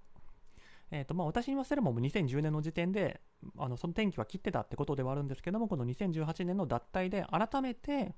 [0.90, 3.20] えーとまあ、私に言わせればもう2010年の時点で
[3.58, 8.14] あのその天気は切ってたってことではあるんですけどもこの2018年の脱退で改めて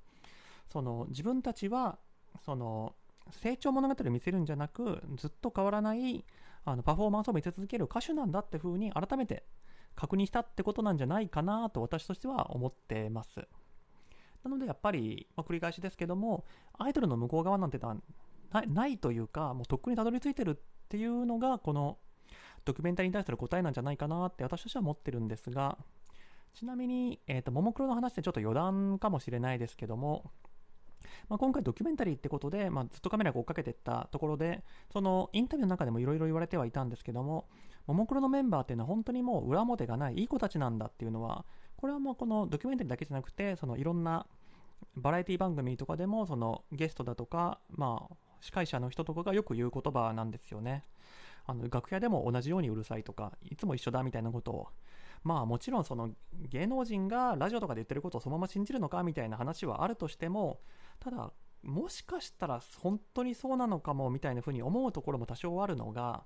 [0.72, 1.98] その自分たちは
[2.44, 2.94] その
[3.32, 6.24] 成長物語を見せるんじゃなくずっと変わらない
[6.64, 9.44] あのパフォーマンスを見せ続ける歌手なんだっていうふうに改めて
[9.96, 13.40] 確認したってことなんじゃないかなと私としては思ってます。
[14.42, 16.44] なのでやっぱり、まあ、繰り返しですけども
[16.78, 17.96] アイドルの向こう側なんてのは
[18.66, 21.98] ないというかもうとっくにたどり着いてるっていうのがこの
[22.64, 25.78] ドキュメンタリーに対する答えなんじゃないかなって私としては思ってるんですが
[26.54, 30.30] ちなみに、えーと、ももクロの話ってちょっと余談かもしれないですけども、
[31.28, 37.48] まあ、今回ドキュメンタリーってことで、まあ、ずっとカメラが追っかけていったところでそのインタビューの中でもいろいろ言われてはいたんですけども
[37.86, 41.44] ももクロのメンバーっていうのは本当にもう裏表がないいい子たちなんだっていうのは
[41.76, 44.26] これはもうこのドキュメンタリーだけじゃなくてそのいろんな
[44.96, 50.84] バラエティ番組とかでもそのゲストだとか、まあ、司会者の人とかがよく言う言葉なんですよね。
[51.46, 54.68] あの楽屋でも同じようにうるさいとかいつも一緒だみたいなことを
[55.22, 56.10] まあもちろんその
[56.48, 60.60] 芸能人がラジオとかで言ってることをそのまま信じるのかみたいな話はあるとしても
[60.98, 61.32] ただ
[61.62, 66.24] もしかしたら本当にそうなのかもみたいな風に思うところも多少あるのが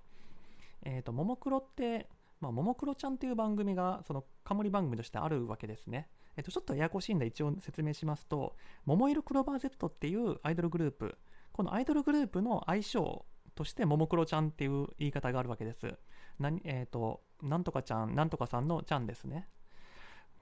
[0.84, 2.08] えっ、ー、とももクロって
[2.44, 6.10] まあ、ももクロちゃんっていう番組が、その冠番組としてあるわけですね。
[6.36, 8.54] えっと、ちょっとややこしいんで一応説明しますと、
[8.84, 11.16] 桃色クローバー Z っていうアイドルグループ、
[11.52, 13.24] このアイドルグループの愛称
[13.54, 15.94] として、ももクロちゃんっていう言い方があるわけです。
[16.38, 19.48] なえっ、ー、と、なんとかちゃん、なんとかさんのちゃんですね。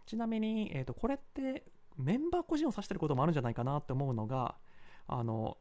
[0.07, 1.65] ちなみに、えーと、これって
[1.97, 4.57] メンバー個人を指してることもあるんじゃないかなって思うのが、
[5.07, 5.57] あの、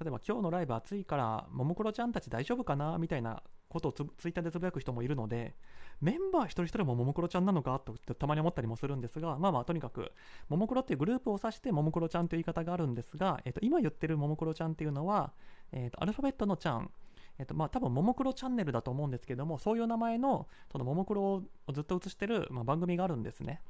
[0.00, 5.54] 例えば今日のライブ暑いから、ももクロちゃんたち大丈夫かなみたいなことをツイッターでつぶやく人もいるので、
[6.00, 10.12] メンバー一人一人もももクロちゃんなのかとたまに思ったりもするんですが、まあまあとにかく、
[10.48, 15.32] ももクロっていうグループを指してももクロちゃんという言い方があるんですが、えっと、今言ってるももクロちゃんっていうのは、
[15.72, 16.90] えっと、アルファベットのちゃん、
[17.38, 21.42] えっとまあ、多分ももクロチャンネルだと思うんですけども、そういう名前のそのももクロを
[21.72, 23.60] ずっと映してる、まあ、番組があるんですね。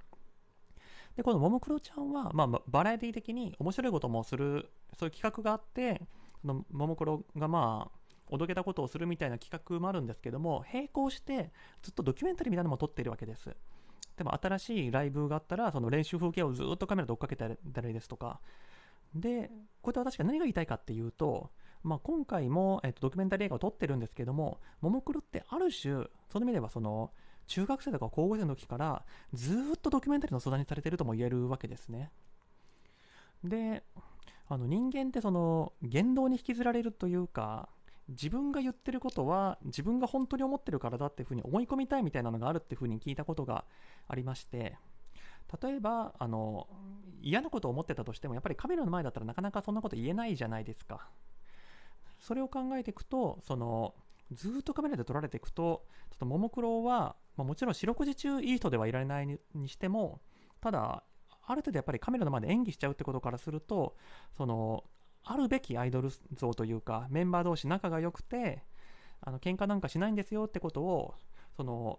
[1.17, 6.03] で、このももクロちゃんは、まあ、バラエティ的に面白いこともする、そういう企画があって、
[6.41, 7.99] そのももクロがまあ、
[8.35, 13.55] おどけたことをするみたいな企画もあるんですけども、並行してずっとドキュメンタリーみたいなのも撮っているわけです。
[14.17, 17.57] でも新しいライブがあったら、その練習風景をずっとカメラで追っかけたり
[17.93, 18.41] ですとか。
[19.15, 19.51] で、
[19.83, 21.51] これで私が何が言いたいかっていうと、
[21.83, 27.13] まあ、今回も、えっと、ドキュメンタリー映画を撮ってるんですけども、ももクロってある種、その意味ではその、
[27.47, 29.05] 中学生とか高校生の時から
[29.35, 32.11] ずっとドキュメンタリーの素材にされてるとも言えるわけですね。
[33.43, 33.85] で、
[34.49, 37.69] あの人間ってその言動に引きずられるというか、
[38.09, 43.65] 自分が言ってることは自分が本当に思ってるからだっていうふうに思い込みたいみたいなのがあるっていうふうに聞いたことが
[44.09, 44.77] ありまして、
[45.63, 46.69] 例えばあの
[47.23, 51.09] 嫌なことを思ってたとしてもやっぱりカメラの前だったらなかなかそんなこと言えないじゃないですか。
[52.21, 53.95] それを考えていくとその
[54.33, 60.21] ずっとカメラで撮られていくとちょっとももクロは、まあ、もちろん四六時中いい人ではいられないにしても
[60.61, 61.05] ただ
[61.47, 63.97] ある程度やっぱりカメラの前で演技しちゃうってことからすると
[64.33, 64.85] その
[65.25, 68.63] あるべきアイドル像というかメンバー同士仲が良くて
[69.21, 71.15] あの喧嘩なんかしないんですよってことを
[71.57, 71.99] その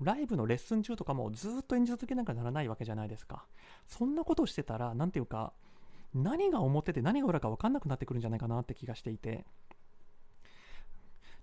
[0.00, 3.44] ライブのレッスン中とかもずっと演じ続けなきゃならないわけじゃないですか。
[3.86, 5.52] そんなことをしてたら何ていうか
[6.14, 9.44] 何が表で何が裏か分かんなくなってくるんじゃないかなって気がしていて。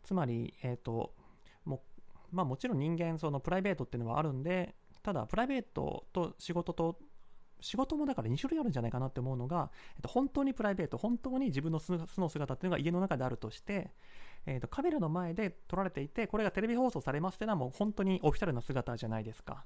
[0.03, 1.13] つまりえっ、ー、と
[1.65, 1.83] も
[2.31, 4.73] まあもちろん人間そのプライベートっていうのはあるんで
[5.03, 6.97] ただプライベートと仕事と
[7.61, 13.91] 仕事もだから2種類あるんじゃないかなって思うのが、えっと、本当にプライベート、本当に自分の素の姿っていうのが家の中であるとして、
[14.45, 19.65] えっと、カメラの前で撮られていて、これがテレビ放送されますっていうのはもう本当にオフィシャルな姿じゃないですか。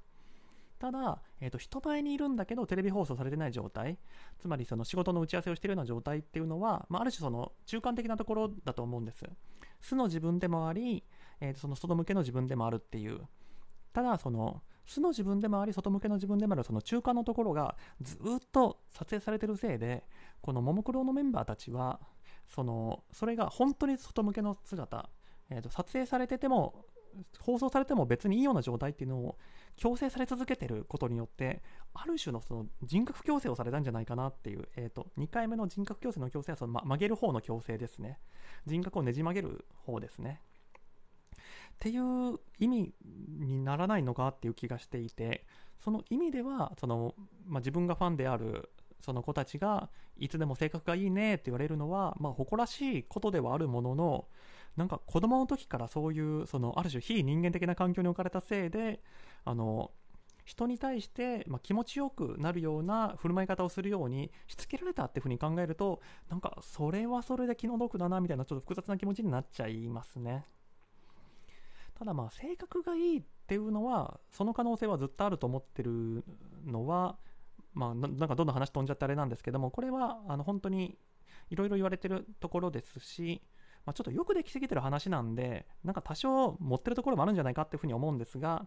[0.78, 3.96] ただ、えーと、人前にいるんだけどテレビ放送されてない状態
[4.38, 9.24] つまりその仕事の打ち合わせをしているような状態っていうのは、まあ、ある種その中間的なところだと思うんです
[9.80, 11.04] 素の自分でもあり、
[11.40, 13.20] えーとその外向けの自分でもあるっていう
[13.94, 18.18] ただその素の自分でもあり外向けの自分でもあるその中間のところがずっ
[18.52, 20.04] と撮影されてるせいで
[20.40, 22.00] このももクロのメンバーたちは
[22.46, 25.08] そのそれが本当に外向けの姿、
[25.50, 26.84] えー、と撮影されてても
[27.40, 29.38] 放送されても別にいいような状態っていうのを
[29.76, 31.62] 強制され続けてることによって
[31.92, 38.18] ある種のその人格矯正をされたんじゃないかなっていう、えー、と2回目の人格矯正の矯正はその、ま、曲げる方の矯正ですね。
[38.66, 40.42] 人格をねじ曲げる方ですね。
[41.74, 42.94] っていう意味
[43.38, 45.44] にならないのかっていう気がしていて
[45.82, 47.14] その意味ではその、
[47.46, 48.70] まあ、自分がファンである
[49.00, 54.28] その子たちがいつでも性格がいいねって言われるのは、まあ、誇らしいことではあるものの
[54.76, 59.00] なんか子供の時からそういうそのある種非人間的な環境に置かれたせいで
[59.44, 59.90] あの
[60.44, 70.44] 人に対して、まあ、気持ちよくなるような振る舞い方をするようにしつけられたっていうふうに考えるとなんかそれはそれで気の毒だなみたいなちょっと複雑な気持ちになっちゃいますね。
[71.98, 76.24] ただまあ性格がいいっていうのはその可能性はずっとあると思ってる
[76.66, 77.16] のは
[77.72, 80.98] まあなんかどんどん話飛んじゃってあれなんですけどもこれはあの本当に
[81.50, 83.42] いろいろ言われてるところですし、
[83.84, 88.66] まあ、ちょっとよくできすぎてる話なんでなんか多少持ってるところもあるんじゃないかっていうふうに思うんですが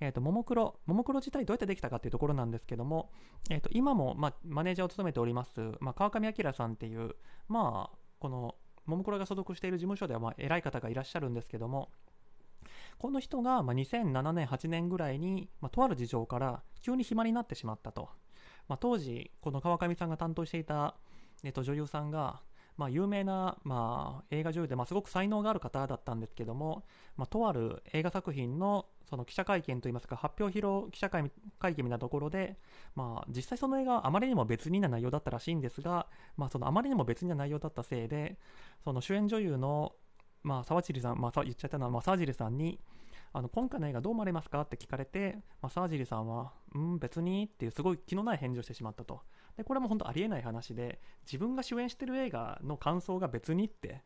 [0.00, 3.10] えーと、ももクロ、ももクロ自体どうやってできたかっていうところなんですけども、
[3.50, 7.14] えーと、今も、まあ、マネージャーを務めております、まあ、川上明さんっていう、
[7.48, 8.56] まあ、この
[8.86, 11.90] ももクロが所属している事務所では、まあ、偉い方がいらっしゃるんですけども、
[12.98, 18.08] この人が、まあ、2007年、8年ぐらいに、まあ、とある事情から急に暇になってしまったと。
[18.68, 20.96] まあ、当時、この川上さんが担当していた、
[21.42, 22.40] えっと、女優さんが、
[22.76, 26.84] まあ、有名な、まあ、映画女優で、まあ、すごく才能がある方だったんですけども、
[27.16, 31.30] まあ、とある映画作品のその記者会見といいますか発表披露記者会見
[31.60, 32.56] みたいなところで、
[32.96, 38.38] まあ、実際その映画はあまりにも別にな内容だったらしいんですが、まあ、そのあまりにも別にな内容だったせいで
[38.82, 39.92] その主演女優の
[40.44, 42.78] まあ、沢尻さん、まあ、言っちゃったのは、まあ、沢尻さんに、
[43.32, 49.22] あの今回の映画どう思われますかって聞かれて、まあ、沢尻さんは、うん、別にっていうすごい気のない返事をしてしまったと。
[49.56, 54.02] で、これも本当ありえない話で、自分が主演してる映画の感想が別にって、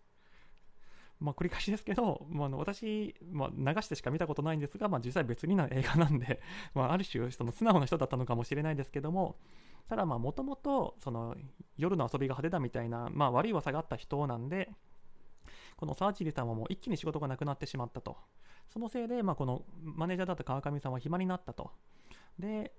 [1.21, 6.41] まあ、繰り返しですけど、まあ、あの私、まあ、流してしか見たことないんですが、まあ、実際別にな映画なんで、
[6.75, 9.37] まあ、ある種その素直な人だったのかもしれないですけども
[9.89, 10.97] ただもともと
[11.77, 14.71] 夜の遊びが派手だみたいな、まあ、悪い噂があった人なんで
[15.79, 18.17] この沢尻さんはもう一気に仕事がなくなってしまったと。
[18.69, 21.71] そのせいで、まあ、このマネージャーだった川上さんは暇になったと。
[22.39, 22.73] で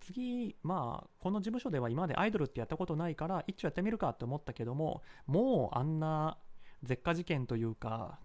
[0.00, 6.38] 次、まあ、この事務所では今までアイドルってやったことないから、一応やってみるかって思ったけども、もうあんな
[6.82, 8.18] 絶火事件というか、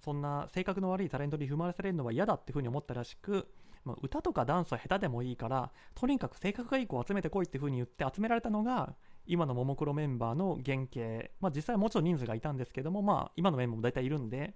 [0.00, 3.48] そんな性格の悪いタレントに踏まれされるのは嫌だっていうふうに思ったらしく、
[3.84, 8.94] まあ、歌とかダンスは下手でもいいから、とにかく性格がいい子を集めてこいっていうふうに言って集められたのが、
[9.28, 14.54] 今のももクロメンバーの原型、まあ、実際はもちろん人数がいたんですけども、まあ、今のメンバーも大体いるんで、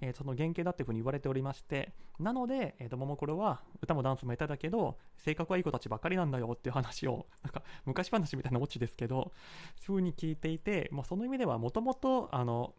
[0.00, 9.32] えー、その原型だっていうふうに言われておりまして、なので、えーと、ももクロは歌もダンスも下手だけど、性格はいい子たちばっかりなんだよっていう話を、 なんか昔話みたいなオチですけど、
[9.76, 12.74] そういうふうに聞いていて、まあ、その意味ではもともと、あの、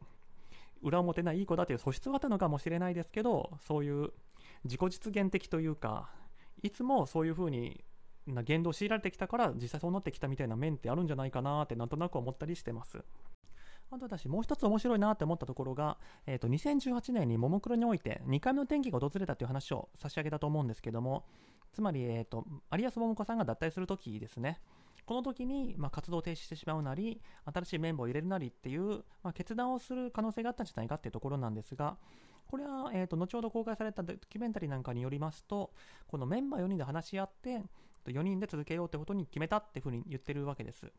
[0.82, 4.12] 裏表ないいい子だという素質はあったのかもしれないですけど、そういう
[4.64, 6.10] 自己実現的というか、
[6.62, 7.84] いつもそういうふうに
[8.28, 13.03] な言動を強いられてきたから実際そうなってきたみたいな面ってあるんじゃないかなってなんとなく思ったりしてます。
[13.91, 21.26] あと私もう一つ面白いなって思ったところが、えー、と2018年にももクロにおいて2回目の転機が訪れたという話を差し上げたと思うんですけども
[21.71, 22.45] つまり、えーと、
[22.76, 24.59] 有安桃子さんが脱退するときですね
[25.05, 27.21] この時に、まあ、活動停止してしまうなり
[27.53, 31.97] 新しいメンバーを入れるなりっていう、まあ、決断をする可能性があったんじゃないかっていうところなんですが
[32.47, 35.71] これは、えーと、後ほど公開されたドキュメンタリーなんかによりますと
[36.07, 37.61] このメンバー4人で話し合って
[38.12, 40.91] 4人で続けようってことに決めたってふうに言ってるわけです。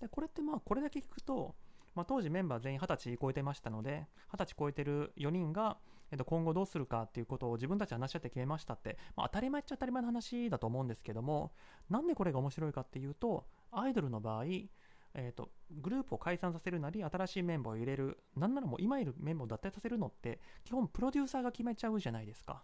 [0.00, 1.54] でこれってまあこれだけ聞くと
[1.96, 5.78] まあ、当時メンバー全員20歳超えてましたので、20歳超えてる4人が、
[6.12, 11.52] えっと、今後どうするかっていうことを自分たち話し合って決めましたって、まあ、当たり前っちゃ当たり前の話だと思うんですけども、
[11.88, 22.62] なんでこれが面白いかっていうと、アイドルの場合、えーと、グループを解散させるなり新しいメンバーを入れるなんならもう今いるメンバーを脱退させるのって基本プロデューサーが決めちゃうじゃないですか。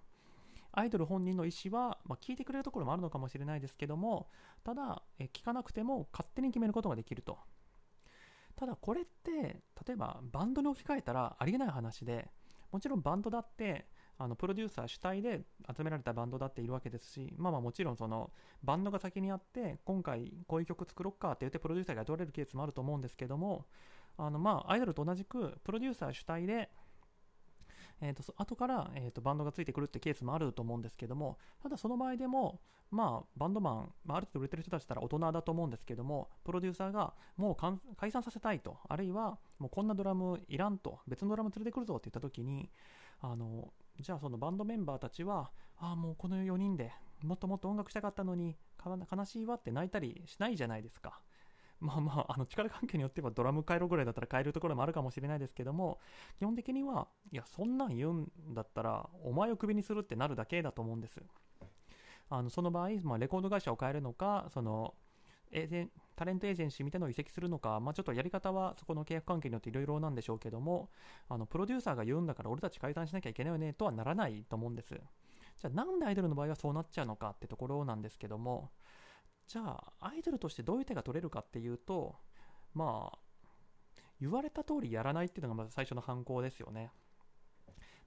[0.73, 4.29] アイドル本人の意思は、まあ、聞いてくれるところもあるのかもしれないですけども
[4.65, 7.39] ただえ聞かなくても勝手に決めることができると。
[8.55, 12.31] ただこれって例えばバンドに置き換えたらありえない話で
[12.71, 13.87] もちろんバンドだって
[14.19, 15.41] あのプロデューサー主体で
[15.77, 18.31] 集められたバンドだっているわけですし、まあまあもちろんその
[18.63, 23.67] バンドが先にあって今回こういう曲作ろっかって言ってプロデューサーが雇われるケースもあると思うんですけども
[24.17, 26.71] あのまあアイドルと同じくプロデューサー主体で
[28.03, 42.71] えーと、後から、えーと、バンドがついてくるってケースもあると思うんですけどもただその場合でもまあバンドマン、まあ、ある程度売れてる人たちだったら大人だと思うんですけどもプロデューサーがもう解散させたいとあるいはもうこんなドラムいらんと別のドラム連れてくるぞって言った時に
[43.21, 46.93] あのじゃあそのバンドメンバーたちはああもうこの4人で
[47.23, 51.21] もっともっと音楽したかったのに悲しいわって泣いたりしないじゃないですか。
[51.83, 55.99] まあまあ、あの力関係によってはドラム変えろぐらいだったら変えるところもあるかもしれないですけども、
[56.39, 61.21] 基本的には、いや、そんなん言うんだったら、お前をクビにするってなるだけだと思うんです。
[62.29, 64.95] あのその場合、まあ、レコード会社を変えるのか、その
[65.51, 70.89] エージェンタレントエージェンシーみたいなのを移籍するのか、まあ、ちょっとやり方はそこの契約関係によっていろいろなんでしょうけども、
[71.29, 74.95] あのプロデューサーが言うんだから俺たち解散しなきゃいけないよねとはならないと思うんです。
[74.95, 78.71] じゃあなんでアイドルの場合はそうなっちゃうのかってところなんですけども、
[79.53, 82.17] じゃあアイドルとしてどういう手が取れるかっていうと
[82.73, 83.19] まあ
[84.19, 86.91] 言われた通りやらないっていうのがまず最初の犯行ですよね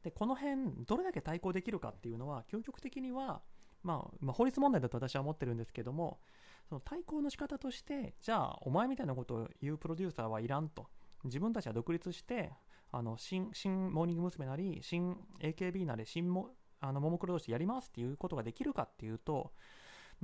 [0.03, 3.43] でこの辺どれだけ対抗できるかっていうのは究極的には、
[3.83, 6.19] まあ、まあ、法律問題だと私は思ってるんですけども
[6.67, 10.87] その対抗の仕方としてじゃあお前みたいなことを言うプロデューサーはいらんと
[11.25, 12.53] 自分たちは独立して
[12.91, 14.47] あの新新モーニング娘。
[14.47, 19.51] なり新 AKB なり新もあのももクロとしてやりますっていうことができるかっていうと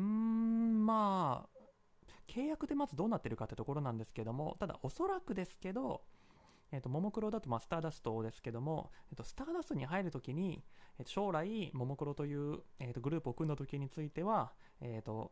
[0.02, 1.62] うん、まあ、
[2.28, 6.02] 契約でまずどうなってるかってところなんですけども、ただおそらくですけど、
[6.72, 10.64] えーと、ももクロだとまあスターダストですけども、えーと、スターダストに入るときに、
[10.98, 15.32] えーと、将来、ももクロという、えー、とグループを組んだときについては、えー、と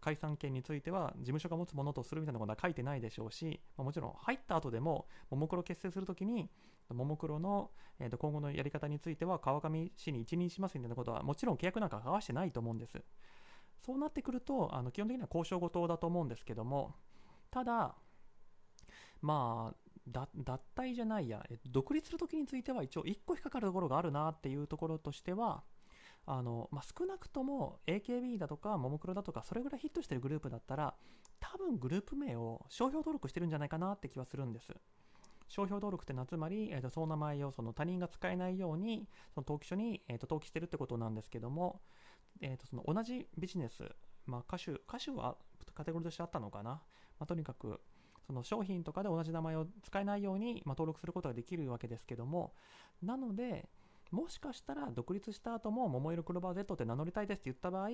[0.00, 6.50] 解散権については事務所が持つものとするみたいなことは書いてないでしょうし、まあ、もちろん入った後でもももクロ結成するときに
[6.92, 13.02] ももクロの、えー、と今後のやり方については川上氏に一任しますみたいなことはもちろん契約なんか交わしてないと思うんです。
[13.84, 16.94] そうなってくるとあの基本的には交渉事だと思うんですけども
[17.50, 17.94] ただ
[19.20, 19.76] まあ
[20.06, 20.28] 脱
[20.76, 25.62] 退じゃないや独立するときについては一応1個引っかかるところがあるなっていうところとしては
[26.26, 30.94] あの、まあ、少なくとも AKB だとかももクロだとかそれぐらいヒットしてるグループだったら
[31.40, 34.68] 多分グループ名を商標登録してるんじゃないかなって気はするんです。
[35.46, 41.82] 商標登録ってのはつまり、えーと、その名前をその他人が使えないようにその登記書に、えーと登記してるってことなんですけども
[42.40, 43.84] えー、とその同じビジネス、
[44.26, 45.36] まあ、歌手歌手は
[45.74, 46.80] カテゴリーとしてあったのかな、ま
[47.20, 47.80] あ、とにかく
[48.26, 52.54] その商品とかで同じ名前を使えないように、まあ、登録することができるわけですけども
[53.02, 53.68] なので
[54.10, 57.88] もしかしたら独立した後も桃色クローバー Z って名乗りたいですって言った場合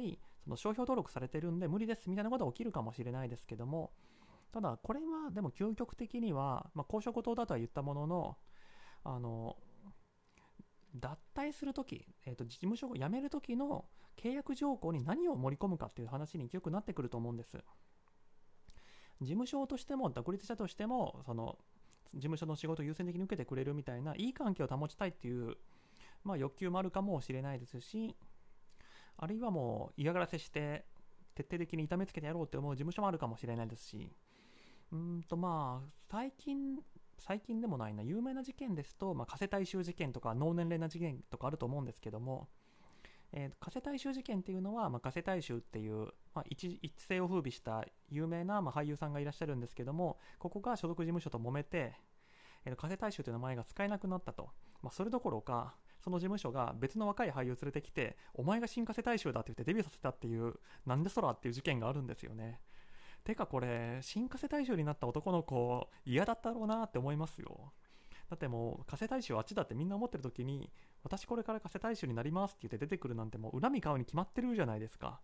[0.44, 3.90] その商標登録されてるんで無理ですみたいなことが起きるかもしれないですけども
[4.52, 8.36] ただこれはでも究極的には、まあ、交渉事だとは言ったものの
[9.02, 9.56] あの
[10.94, 13.84] 脱退するとき、えーと、事務所を辞めるときの
[14.16, 17.58] 契約条項に何を盛り込むかっていう話によくなってくると思うんです。
[19.20, 21.58] 事務所としても独立者としてもその
[22.14, 25.56] 事務所の仕事を優先的に受けてくれるみたいないい関係を保ちたいっていう、
[26.24, 28.16] まあ、欲求もあるかもしれないですし
[29.18, 30.86] あるいはもう嫌がらせして
[31.34, 34.10] 徹底的に痛めつけてやろうって思う事務所もあるかもしれないですし
[34.90, 36.78] うんとまあ最近
[37.20, 42.48] 最近でもないな有名な事件ですと、まあ、加瀬大衆事件とか脳年齢な事件とかあると思うんですけども、
[43.32, 51.94] えー、加瀬大衆事件っていうのは、まあ、加瀬大衆っていう、まあ、一一世を風靡した有名な、まあ、俳優さんがいらっしゃるんですけどもここが所属事務所と揉めて、
[52.64, 54.50] えー、加瀬大衆という名前が使えなくなったと、
[54.82, 60.54] まあ、それどころかその事務所が別の若い俳優を連れてきてお前が新加瀬大衆だって言ってデビューさせたっていう
[60.86, 62.60] なんでそらっていう事件があるんですよね。
[63.24, 67.72] てかこれ新加瀬大衆になった男の子嫌だったろうなって思いますよ。
[68.28, 70.70] だってもう加瀬大衆あっちだってみんな思ってる時に
[71.02, 75.20] 私これから加瀬大衆になりますって言って出てくるなんてもう恨み買うに決まってるじゃないですか。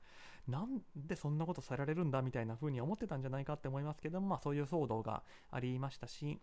[0.48, 6.40] なんでそんなことされられるんだみたいな風に思ってたんじゃないかって思いますけどもまあそういう騒動がありましたし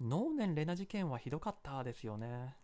[0.00, 2.56] 能年レナ事件はひどかったですよね。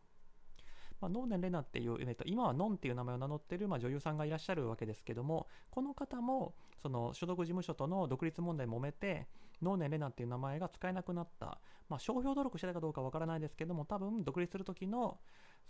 [1.01, 9.27] まあ、ノーネン・レナっていう、えっと、今はノンっていう名前を名乗ってる、まあ、女優さんがいらっしゃるわけですけどもこの方もその所属事務所との独立問題揉めて
[9.63, 15.19] ノーネン・レナっていう名前が使えなくなった、まあ、商標登録してたかどうかわからないですけども多分独立する時の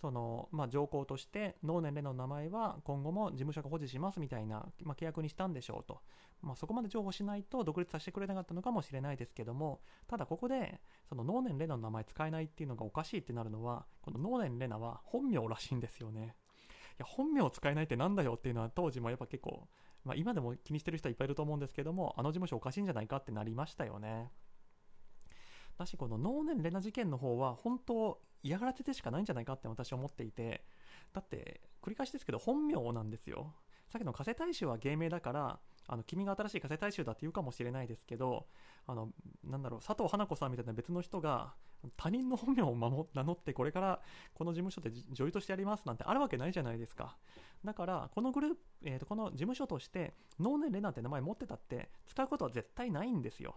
[0.00, 6.00] その、まあ、条項としてノーネン・レナの名前は今後も事務所が保持しますみたいな、まあ、契約にしたんでしょうと、
[6.40, 16.36] まあ、そこまで情報しないと独立させてくれなかったのかもしれないですけどもただここでそのノーネン・レナの名前使えないっていうのがおかしいってなるのはこのノーネン・レナは本名らしいんですよね。
[16.98, 19.68] いや本名を使えないってなんだよっていうのは当時もやっぱ結構、
[20.04, 24.32] まあ、今でも気にしてる人はいっぱいいると思うんですけどもあの事務所おかしいんじゃないかってなりましたよね。
[25.78, 30.64] だしこの能年レナ事件の方は本当嫌がらせでしかないんじゃないかって私は思っていて
[31.12, 33.54] だって繰り返しですけど本名なんですよ。
[33.88, 38.46] さっきの加瀬大衆は芸名だからあの君が新しい加瀬大衆だって言うかもしれないですけど
[38.86, 39.08] あの
[39.42, 41.54] なんだろう佐藤花子さんみたいな別の人が
[41.96, 44.00] 他人の本名を守名乗ってこれから
[44.34, 47.16] この事務所で女優としてやりますなんてあるわけないじゃないですか。
[47.64, 53.56] だからこのグループ、えー、とこの事務所として能年レナって名前持ってたって使うことは絶対ないんですよ。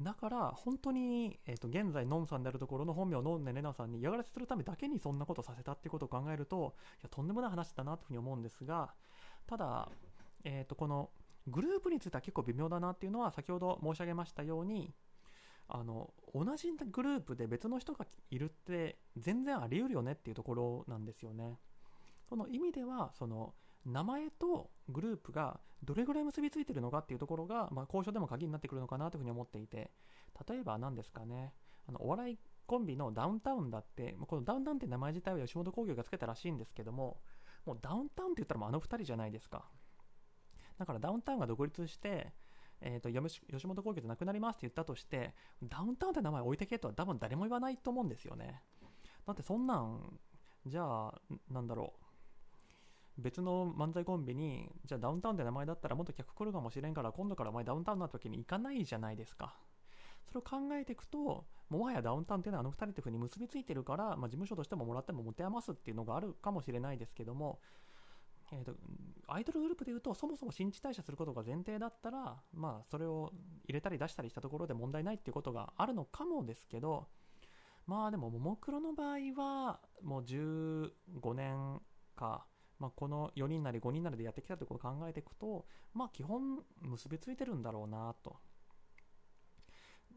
[0.00, 8.90] だから本当に、えー、と現在ノンさんであるところの本名ノンネレナさんに嫌がらせするためだけにそんなことさせたっていうことを考えるといやとんでもない話だなというふうに思うんですが
[9.46, 9.88] ただ、
[10.44, 11.10] えー、とこの
[11.48, 14.92] グループについては結構微妙だなっていうのは先ほど申し上げましたように
[15.68, 21.58] あの同じグループで別の人がいるって全然あり得るよねっていうところなんですよね。
[22.28, 29.90] その意味ではその名前とグループがどれぐらい結びついてるのかっていうところが、まあ、交渉でも鍵になってくるのかなというふうに思っていて
[30.48, 31.52] 例えば何ですかね。
[31.86, 37.20] あのお笑いコンビのダウンタウンだってこのダウンタウンって名前自体は吉本興業がつけたらしいんですけども
[37.64, 39.64] もうダウンタウンって言ったらもうあの2人じゃないですか。
[40.78, 42.32] だからダウンタウンが独立して
[42.80, 48.62] えーと、吉本興業じゃなくなりますって言ったとしてダウンタウンって名前置いてけとは多分誰も言わないと思うんですよね。
[49.26, 50.18] だってそんなん
[50.66, 51.14] じゃあ
[51.50, 52.07] なんだろう。
[53.18, 59.56] 別の漫才コンビに、じゃあダウンタウンって名前だったらもっと客来るかもしれんから、今度からお前ダウンタウンの時に行かないじゃないですか。
[60.28, 67.60] それを考えていくと、もはやダウンタウンっていうのはあの2人っていう風に結びついてるから、まあ、事務所としてももらっても持て余すっていうのがあるかもしれないですけども、
[68.52, 68.72] えーと、
[69.26, 73.32] アイドルグループでいうとそもそも新陳代謝することが前提だったら、まあ、それを
[73.64, 77.08] 入れたり出したりしたところで問題ないっていうことがあるのかもですけど
[77.86, 80.90] まあでもももクロの場合はもう15
[81.34, 81.80] 年
[82.16, 82.46] か
[82.78, 88.36] まあ、この4人なり5人なりでやってきたところを考えていくと、まあ、基本結びついてるんだろうなと。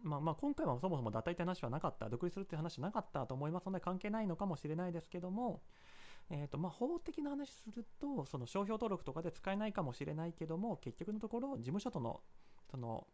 [0.03, 5.61] まあ、まあ今回はそもそも脱退って話はなかった、独立するって話はなかったと思いますので関係ないのかもしれないですけども、
[6.29, 12.21] えーとまあ、法的な話するとその商標登録とかで使えないかもしれないけども結局のところ事務所との
[12.69, 13.05] その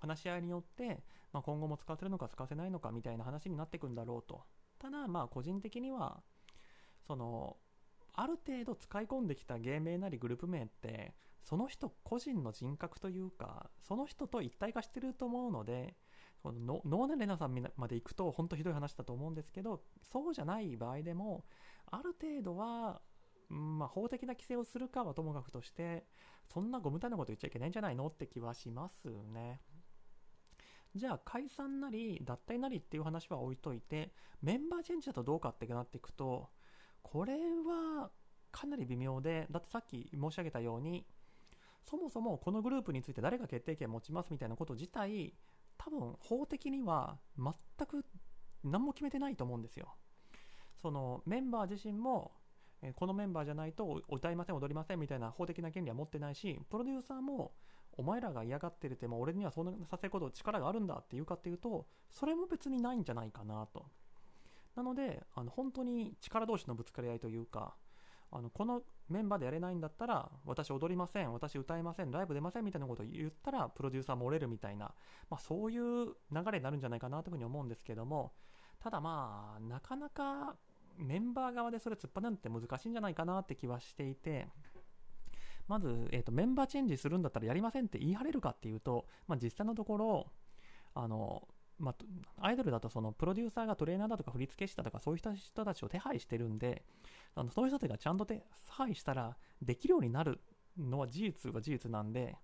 [0.00, 4.42] 話し合いによって、まあ、今後も使わせるのか使わせないのかみたいな話になっていくんだろうと
[4.78, 6.20] ただまあ個人的には
[7.06, 7.56] その
[8.16, 15.94] ある程度使い込んできた芸名なりグループ名ってその人個人の人格というかその人と一体化してると思うので
[16.42, 19.82] このノーネレナさんまで行くと本当ひどい話だと思うんですけど
[20.12, 21.44] そうじゃない場合でも
[21.90, 23.00] ある程度は、
[23.48, 26.04] まあ、法的な規制をするかはともかくとして
[26.52, 29.60] そんなご無駄なこと言っちゃいけないんじゃないのって気はしますね。
[30.94, 36.48] じゃあ解散なり脱退なりっていう話は置いといてメンバーチェンジだとどうかってなっていくと
[37.06, 38.10] これは
[38.50, 41.06] かなり微妙でだってさっき申し上げたように
[41.88, 45.32] そもそもこのグループについて誰が決定権を持ちますみたいなこと自体
[45.78, 47.54] 多分法的には全
[47.86, 48.04] く
[48.64, 49.94] 何も決めてないと思うんですよ。
[50.82, 52.32] そのメンバー自身も
[52.96, 57.52] このメンバーじゃないと歌いません踊りませんみたいな法的な権利は持ってないしプロデューサーも
[57.92, 63.86] お前らが嫌がってるってもう俺にはそうさせること力があるんだっていうかっていうとそれも別にないんじゃないかなと。
[64.76, 67.74] なのであの本当に力同士のぶつかり合いというか
[68.30, 74.92] あのこのメンバーでやれないんだったら私踊りません私歌いませんライブ出ませんみたいなことを言ったらプロデューサーも折れるみたいな、
[75.30, 76.12] まあ、そういう流
[76.52, 78.32] れになるんじゃないかなというふうに思うんですけども
[78.80, 80.56] ただまあなかなか
[80.98, 84.48] メンバー側でそれ突っ張るのって難しいんじゃないかなって気はしていて
[85.68, 90.26] まず、えーと、メンバーチェンジするんだったらやりませんって言い張れるかっていうと、まあ、実際のところ
[90.94, 91.46] あの、
[91.78, 91.94] ま
[92.38, 96.82] あ、アイドルだとそのプロデューサーがトレーナーだとか振付師だとかそういう人たちを手配してるんで
[97.34, 100.40] あのそういう人たちがちゃんと手配したらできるようになる
[100.78, 102.36] のは事実は事実なんで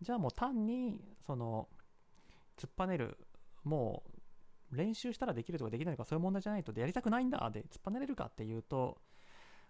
[0.00, 1.68] じゃあもう単にその
[2.56, 3.18] 突っぱねる
[3.64, 4.02] も
[4.72, 8.98] う練習したらできるとかできないとかそういう問題じゃないとでやりたくないんだで突っぱねれるかっていうと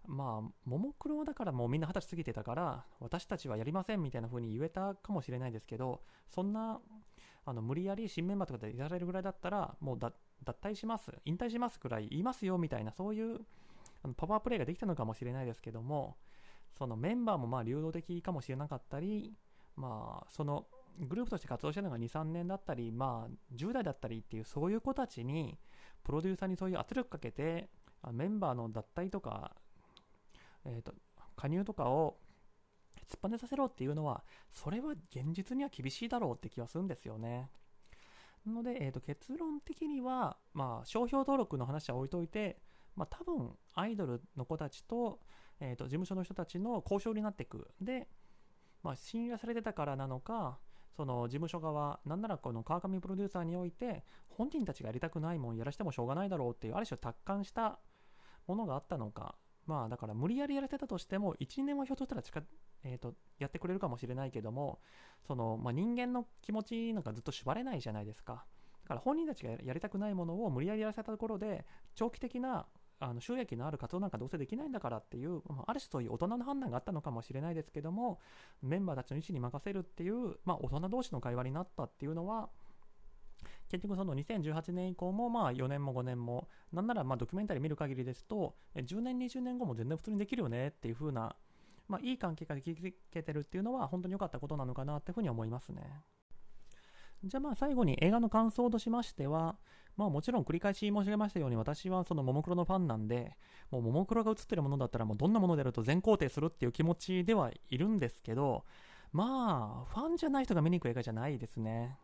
[0.08, 6.80] まあ、ももクロだからもうみんな二十歳過ぎてたから、私たちはやりませんみたいな風に言えたかもしれないですけど、そんな、
[7.48, 10.12] あの、無理やり新メンバーとかでやられるぐらいだったら、もう脱
[10.62, 13.40] 退します、引退しますくらい言いますよみたいな、そういう
[14.02, 16.16] あのパワープレイができたのかもしれないですけども、
[16.76, 19.34] そのメンバーもまあ流動的かもしれなかったり、
[19.76, 20.66] まあ、その
[20.98, 25.58] グループとして活動してるのが2、3年だったり、まあ、10代だったりっていう、そういう子たちに、
[26.02, 27.68] プロデューサーにそういう圧力かけて、
[28.12, 29.56] メンバーの脱退とか
[30.64, 30.92] えーと、
[31.36, 32.18] 加入とかを
[33.08, 34.22] 突っぱねさせろっていうのは、
[34.52, 37.50] それは現実には厳しいだろうって気はするんですよね。
[38.46, 42.60] なので、えーと、結論的には、まあ、商標登録の話は置いといて、
[42.96, 45.20] まあ、多分アイドルの子たちと,、
[45.60, 47.68] えーと、事務所の人たちの交渉になっていく。
[47.80, 48.08] で、
[48.82, 50.58] まあ、信頼されてたからなのか、
[50.96, 57.78] その事務所側、なんならこの川上プロデューサーにおいて、本人たちがやりたくないもんやらしてもしょうがないだろうっていう、ある種達観した
[58.46, 59.36] ものがあったのか、
[59.66, 62.22] まあだから無理やりやらせたとしても1年はひょっとしたら、
[62.84, 64.78] えーと、やってくれるかもしれないけども
[65.26, 68.44] その、まあ、人間の気持ちなんかずっと縛れないじゃないですか。
[68.84, 72.66] だから本人たちがやりたくないものを無理やりやらせたところで長期的な
[73.00, 78.18] あの収益のある活動なんかどうせできないんだからっていう、ある種そういう大人の判断があったのかもしれないですけども
[78.62, 82.48] メンバーたちの意思に任せるっていう、まあ、大人同士の会話になったっていうのは
[83.70, 91.36] 結局その2018年以降もまあ4年も5年もなんならまあドキュメンタリー見る限りですと10年20年後も全然普通にできるよねっていう風な
[91.88, 95.82] まあいい関係が築けてるっていうのは本当に良かったことなのかなっていうふうに思いますね。
[97.24, 99.56] じゃあまあ最後に映画の感想としましては
[99.96, 103.36] まあもちろん繰り返し申し上げましたように私はそのももクロのファンなんで
[103.70, 108.64] もうももクロが映ってるものだったらもうどんなものであると全肯定するっていう気持ちではいるんですけど
[109.12, 111.98] まあファンじゃない人が見に行く映画じゃないですね。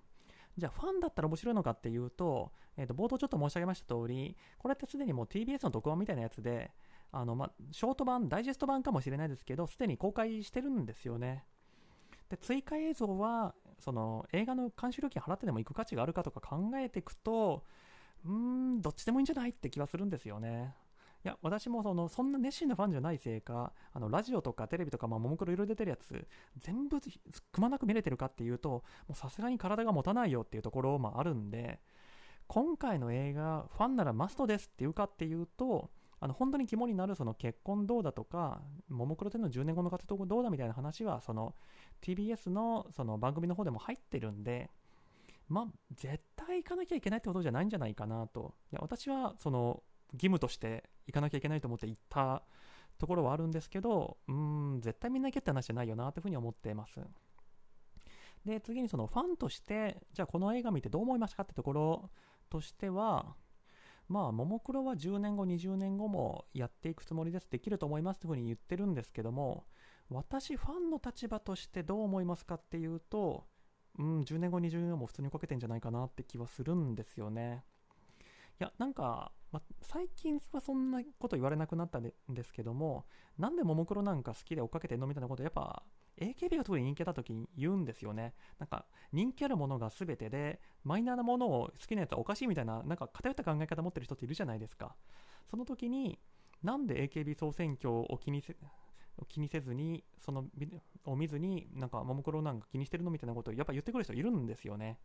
[0.56, 6.70] じゃあファンだったら面白いのかっていうと、えー、と冒頭ちょっと申し上げました通り、これってすでにもう TBS の特番みたいなやつで、
[7.16, 11.44] あのまショート版、ダイジェスト版かもしれないですけど、すでに公開してるんですよね。
[12.28, 17.64] で追加映像はその映画の監修料金払ってでも行く価値があるかとか考えていくと、
[18.24, 20.74] うーん、どっちでもいいんじゃないって気はするんですよね。
[21.24, 26.26] いや、私もその、そんな熱心なファンじゃないせいか、あの、ラジオとかテレビとか、まあ、ももクロいろいろ出てるやつ、
[26.58, 28.82] 全部くまなく見れてるかっていうと、も
[29.12, 31.80] うさすがに体が持たないよっていうところもあるんで、
[32.46, 35.90] 今回の映画、ファンならマストですっていうかっていうと、
[36.24, 41.54] あの本当に肝になるその結婚どうだとか、ももクロでの10年後の活動どうだみたいな話は、その
[42.00, 44.70] TBS のその番組の方でも入ってるんで、
[45.50, 48.54] まあ、絶対行かなきゃいけないってことじゃないんじゃないかなと。
[48.72, 49.82] いや私はその
[50.14, 52.42] 義務として行かなきゃいけないと思って行った
[52.96, 57.00] ところはあるんですけど、うん、絶対みんな行けって話じゃないよなというふうに思っています。
[58.46, 62.10] で、次にそのファンとして、じゃあこの映画見てどう思いましたかってところ
[62.48, 63.36] としては、
[64.08, 69.64] まあ、ももクロは10年後、20年後もやっていくつもりです、できると思いますというふうに言ってるんですけども、
[70.10, 73.44] 私、ファンの立場としてどう思いますかっていうと、
[73.98, 77.64] うん、10年後、20年後も普通にこけてんじゃないかなって気はするんですよね。
[78.60, 83.06] いや、なんか、ま、最近はそんなこと言われなくなったんですけども、
[83.38, 85.82] なんでももクロなんか好きで追っかけてんのみたいなことやっぱ
[86.20, 88.34] AKB が特に人気だ時に言うんですよね。
[88.58, 94.94] なんか人気あるものが全てで、マイナーなものを好きなやつはおかしいみたいな、なんか偏った考え方持ってる人っているじゃないですか。
[95.50, 96.18] その時に、
[96.62, 98.56] なんで AKB 総選挙を気にせ
[99.28, 100.46] 気にせずに、その
[101.04, 104.98] を見ずに、なんかももクロなんか気にしてるのみたいなことをやっぱ言ってくる人いるんですよね。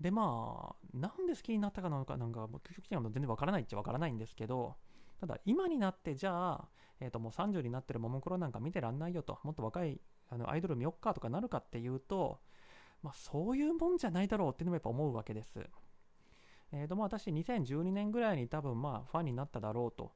[0.00, 4.74] でまあなんで好きになったかなのかなんか究極的には全然わからないっちゃわからないんですけど
[5.22, 6.68] ただ今になってじゃあ、
[6.98, 12.40] えー、ともう30になってるももクロなんか見てらんないよともっと若いあのアイドル見よっかとかなるかっていうと、
[13.04, 15.60] まあ、そういうもんじゃないだろうっていうのもやっぱ思うわけです。
[16.72, 20.10] えー、とも私2012年ぐらいに多分まあファンになっただろうと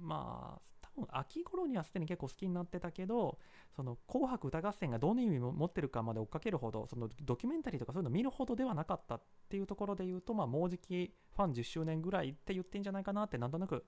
[0.00, 3.38] まあ多分秋頃にはすでに結構好きになってたけど
[3.74, 13.84] その紅白歌合戦がどの意味を持ってるかまで追っかけるほどそのドキュメンタリーとかそういうの見るほどではなかったっていうところで言うとまあもうじきファン10周年ぐらいって言ってんじゃないかなってなんとなく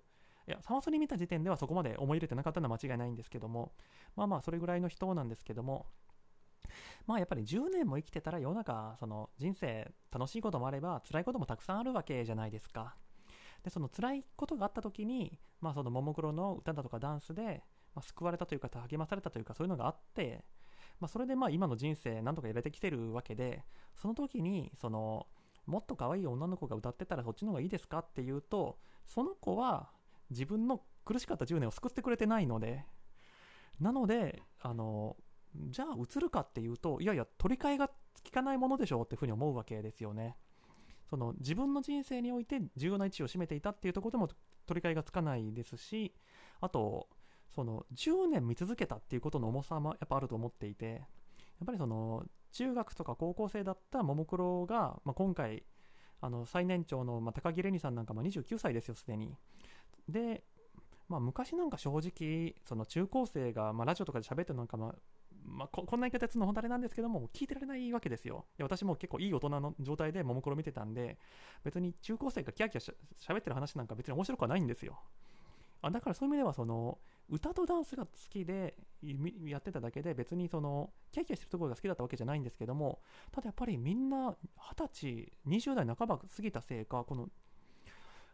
[0.48, 3.72] いやサマソニ見た時点ではそこまで思い入れてなかったのは間違いないんですけども
[4.16, 5.86] まあまあそれぐらいの人なんですけども
[7.06, 12.96] まあやっぱり10年も生きてたら世の中その人生楽しいこともあれば辛いこともたくさんあるわけじゃないですか。
[13.62, 17.62] でその辛いことがあった時に、まあ、そのももクロの歌だとかダンスで、
[17.94, 20.44] まあ、救われたというか励まされたというかそういうのがあって、
[21.00, 23.64] まあ、それでまあ今の人生なんとかやれてきてるわけで
[23.96, 25.26] その時にその
[25.66, 29.90] もっと可愛い女の子が歌ってたらそっちの方がいいですかっていうとその子は
[30.30, 32.84] 自分の苦しかった10年を救ってくれてないので
[33.80, 35.16] なのであの
[35.70, 37.94] じゃあ映るかっていうといやいや取り替えが効
[38.32, 40.36] かないものでしょうっていうふうに思うわけですよね。
[41.08, 44.28] その自分の人生において重要な位置を占めていたっていうところでも
[44.66, 46.12] 取り替えがつかないですし
[46.60, 47.08] あと
[47.54, 50.98] その10年見続けたっていうことの重さもやっぱあると思っていてや
[51.64, 55.64] っぱりその中学とか高校生だったももクロが、まあ、今回
[56.20, 59.34] あの最年長の、まあ、高木レニさんなんかも29歳ですよすでに。
[60.08, 60.44] で、
[61.08, 64.94] まあ、昔なんか正直その中高生が、まあ、ラジオとかで喋ってるのなんか、まあ、
[65.44, 68.46] まあ、ここんな言い方やつの本当あれなんですけども聞いてられないわけですよ。
[68.58, 71.18] いや私も結構いい大人の状態でももクロ見てたんで
[71.64, 75.00] 別に中高生がキャキャしゃべってる話なんか別に面白くはないんですよ。
[75.80, 76.98] あだからそういう意味ではその
[77.30, 78.74] 歌とダンスが好きで
[79.44, 83.00] やってただけで別にそのキャキャしてるところが好きだったわけじゃないんですけども
[83.30, 87.28] ただやっぱりみんな二十歳20代半ば過ぎたせいかこの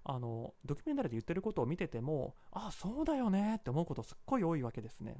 [0.05, 5.17] あのドキュメンタリーで言ってることを見ててもあそうだよねって思うことすっごい多いわけですね。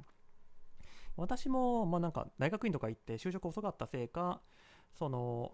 [1.17, 4.41] 私も、まあ、なんか大学院とか行って就職遅かったせいか
[4.93, 5.53] その、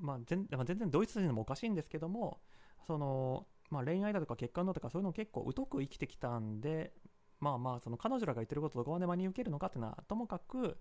[0.00, 2.40] まあ、全全然ドイツ人もおかしいんですけども
[2.86, 6.92] その、まあ、恋愛だとか結婚だとかそういうのを結構疎く生きてきたんで
[7.40, 10.78] まあまあその彼女らが言ってることをどこまで真に受けるのかっていうのはともかく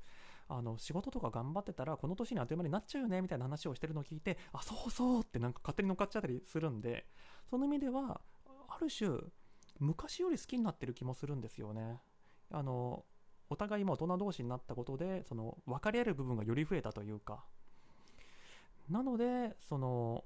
[0.49, 7.05] あの仕事とか頑張ってたらこの年にあっという間になっちゃうよねみたいな話をしてるのを聞いてあそうそうってなんか勝手に乗っかっちゃったりするんで
[7.49, 8.21] その意味では
[8.69, 9.09] ある種
[9.79, 12.01] 昔より好きになってる気もするんですよね。
[12.51, 13.05] あの
[13.49, 17.43] お互いも大人同士になったことでその分かり合える部分がより増えたというか。
[18.89, 20.23] なのでその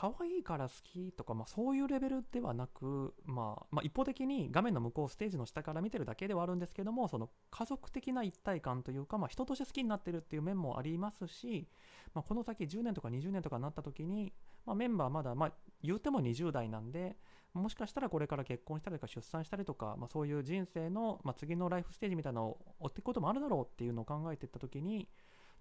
[0.00, 11.68] 可愛いから好きとか、まあ、そういうレベルではなく、まあ、まあ、一方的に画面の向こうステージの下から見てるだけではあるんですけどもその家族的な一体感というか、まあ、人として好きになってるっていう面もありますし、
[12.14, 14.32] まあ、この先10年とか20年とかになった時に、
[14.64, 15.52] まあ、メンバーまだ、まあ、
[15.82, 17.18] 言うても20代なんで
[17.52, 25.10] もしかしたらこれから結婚したりとか出産したりとか、まあ、そういう人生の、まあ、次のライフステージみたいなのを追っていくこともあるだろうっていうのを考えていった時に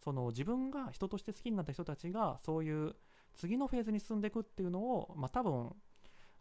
[0.01, 2.95] その自分が人として好きになった人たちがそういう
[3.35, 5.71] 次のフェーズに進んでいくっていうのを、まあ、多分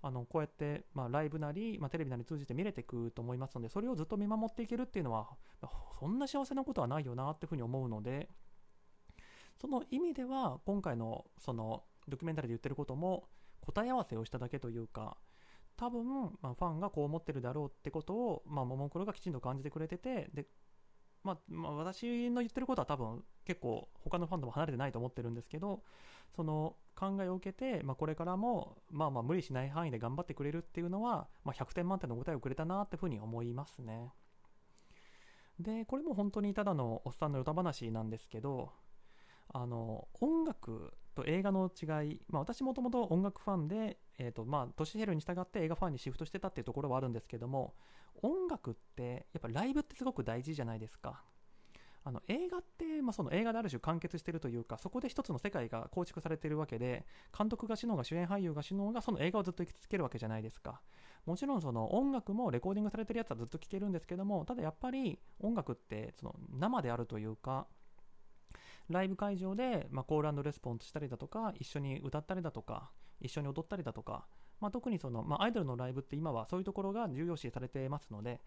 [0.01, 5.29] あのこうやって、まあ、ライブなり、まあ、テレビなり通じて見れていくと思いますのでそれをずっと見守っていけるっていうのは、
[5.99, 8.29] そんな幸せなことはないよなっていうふうに思うので
[9.61, 13.25] その意味では今回のそのドキュメンタリーで言ってることも
[13.61, 15.17] 答え合わせをしただけというか
[15.77, 16.07] 多分、
[16.43, 20.47] まあ、ファンがこう思ってるだろうってことを、まあ、ももクロがきちんと感じてくれててで、
[21.25, 25.83] まあ、まあ、私の言ってることは多分結構他のファンとも離れてないと思ってるんですけど
[26.37, 34.13] その考えを受けて、まあ、これからもまあまあ無理しない範囲で頑張ってくれるっていうのは、まあ、100点満点の答えをくれたなっていうふうに思いますね。
[35.59, 38.71] でこれも本当にただのおっさんの歌話なんですけど
[39.53, 47.75] あの音楽と映画の違い、まあ、私もともと音楽ファンで、えーとまあ、年減るに従って映画ファンにシフトしてたっていうところはあるんですけども
[48.23, 51.23] 音楽ってやっぱライブってすごく大事じゃないですか。
[52.05, 57.05] あの映画って、まあ、その映画である種完結してるというかそこで一つの世界が構築されてるわけで
[57.37, 60.81] 監督が死のうが主演俳優が死のうがその映画をずっと生き続けるわけじゃないですか。
[61.27, 67.67] もちろんその音楽もレコーディングされてるやつはずっと聴けるんですけどもただやっぱり音楽ってその生であるというか
[68.89, 72.91] ライブ会場で、まあ、コールレスポンスしたりだとか一緒に歌ったりだとか
[73.21, 74.27] 一緒に踊ったりだとか、
[74.61, 78.41] まあ、特にその、まあ、アイドルのライブって今はそういうところが重要視されてますので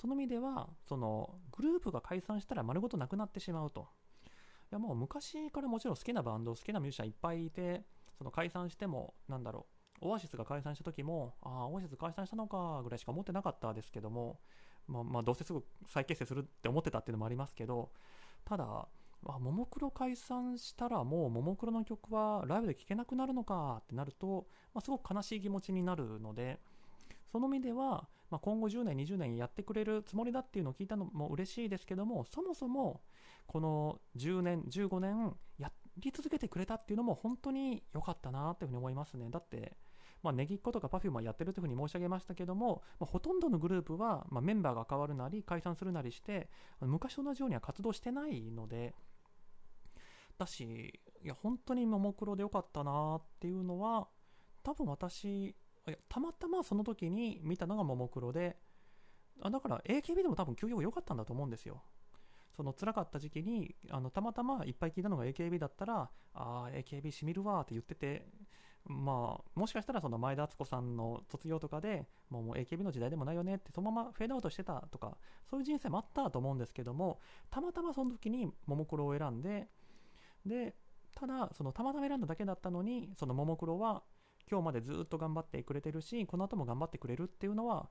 [0.00, 3.88] その意味ではそのグループが解散したら丸ごとなくなってしまうと。
[4.70, 7.84] いやもう昔からもちろん好きなバンド好きなミュージシャンいっぱいいて
[8.18, 9.66] その解散してもなんだろ
[10.02, 14.40] うオアシスが解散した時もああオアシス解散したのかぐらいしか思ってなかったですけども
[14.88, 17.90] まあ、まあどうせすぐ再結成するって思ってたっていうのもありますけど
[18.44, 18.88] ただ
[19.26, 26.58] あももクロ解散したらもうももクロの曲はライブで聴けなくなるのかってなると、まあ、すごく悲しい気持ちになるので
[27.30, 33.02] その意味では、まあ、今後10年20年やってくれるつもりだっていうのを聞いたのも嬉しいですけどもそもそも
[33.46, 39.28] この10年15年やり続けてくれたっていうのも本当に良かったなっていうふうに思いますね。
[39.30, 39.76] だって
[40.22, 46.48] まあ、ネギっ子とか Perfume はやってるというふうに申し上げましたけども、まあ、ほとんどのグループは、まあ、メンバーが変わるなり解散するなりして
[46.80, 48.94] 昔と同じようには活動してないので
[50.38, 54.08] だしいや本当にももクロでよかったなっていうのは
[54.62, 55.54] 多分私
[56.08, 58.56] たまたまその時に見たのがももクロで
[59.40, 61.82] あだから AKB でも多分休養良かったんだと思うんですよ。
[62.56, 68.26] その辛かった時期にあのたまたまいっぱい聞いたのが AKB だったらああ AKB しみるわって言ってて
[68.84, 75.16] まあもしかしたらその前田敦子さんの卒業とかでもうもう AKB の時代でもないよねってそのままフェードアウトしてたとか
[75.48, 79.68] そういう人生もあったと思うんですけどもたまたまその時にももクロを選んで
[80.46, 80.74] で
[81.14, 84.02] ただそのたまたま選んだだけだったのにそのももクロは
[84.50, 87.88] 今日までずっと頑張ってくれてるしこの後も頑張ってくれるっていうのは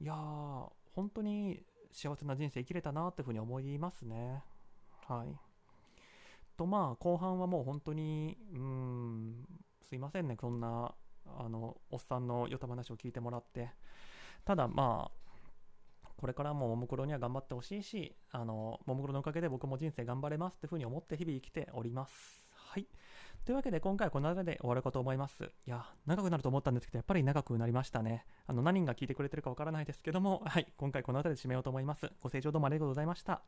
[0.00, 1.62] いやー本当に
[1.92, 4.42] 幸せな人生生きれたなっていうふうに思いますね。
[5.06, 5.36] はい。
[6.56, 9.46] とまあ後半はもう本当にうん
[9.88, 10.94] すいませんねそんな
[11.26, 13.70] あのおっさんのよた話を聞いてもらって。
[14.44, 15.17] ただまあ
[16.18, 22.86] これからもももクロには頑張ってほしいしあのももクロのおかげで僕も人生頑張れますっていうふうに思って日々生きておりますはい
[23.44, 25.44] というわけで今回はこの辺りで終わるかと思います。
[25.44, 28.26] いや、長くなると思ったんですけど、やっぱり長くなりましたね。
[28.46, 32.10] あの、何が聞いてくれてるかわからないですけども、はい、今回この辺りで締めようと思います。
[32.20, 33.40] ご清聴どうもありがとうございました。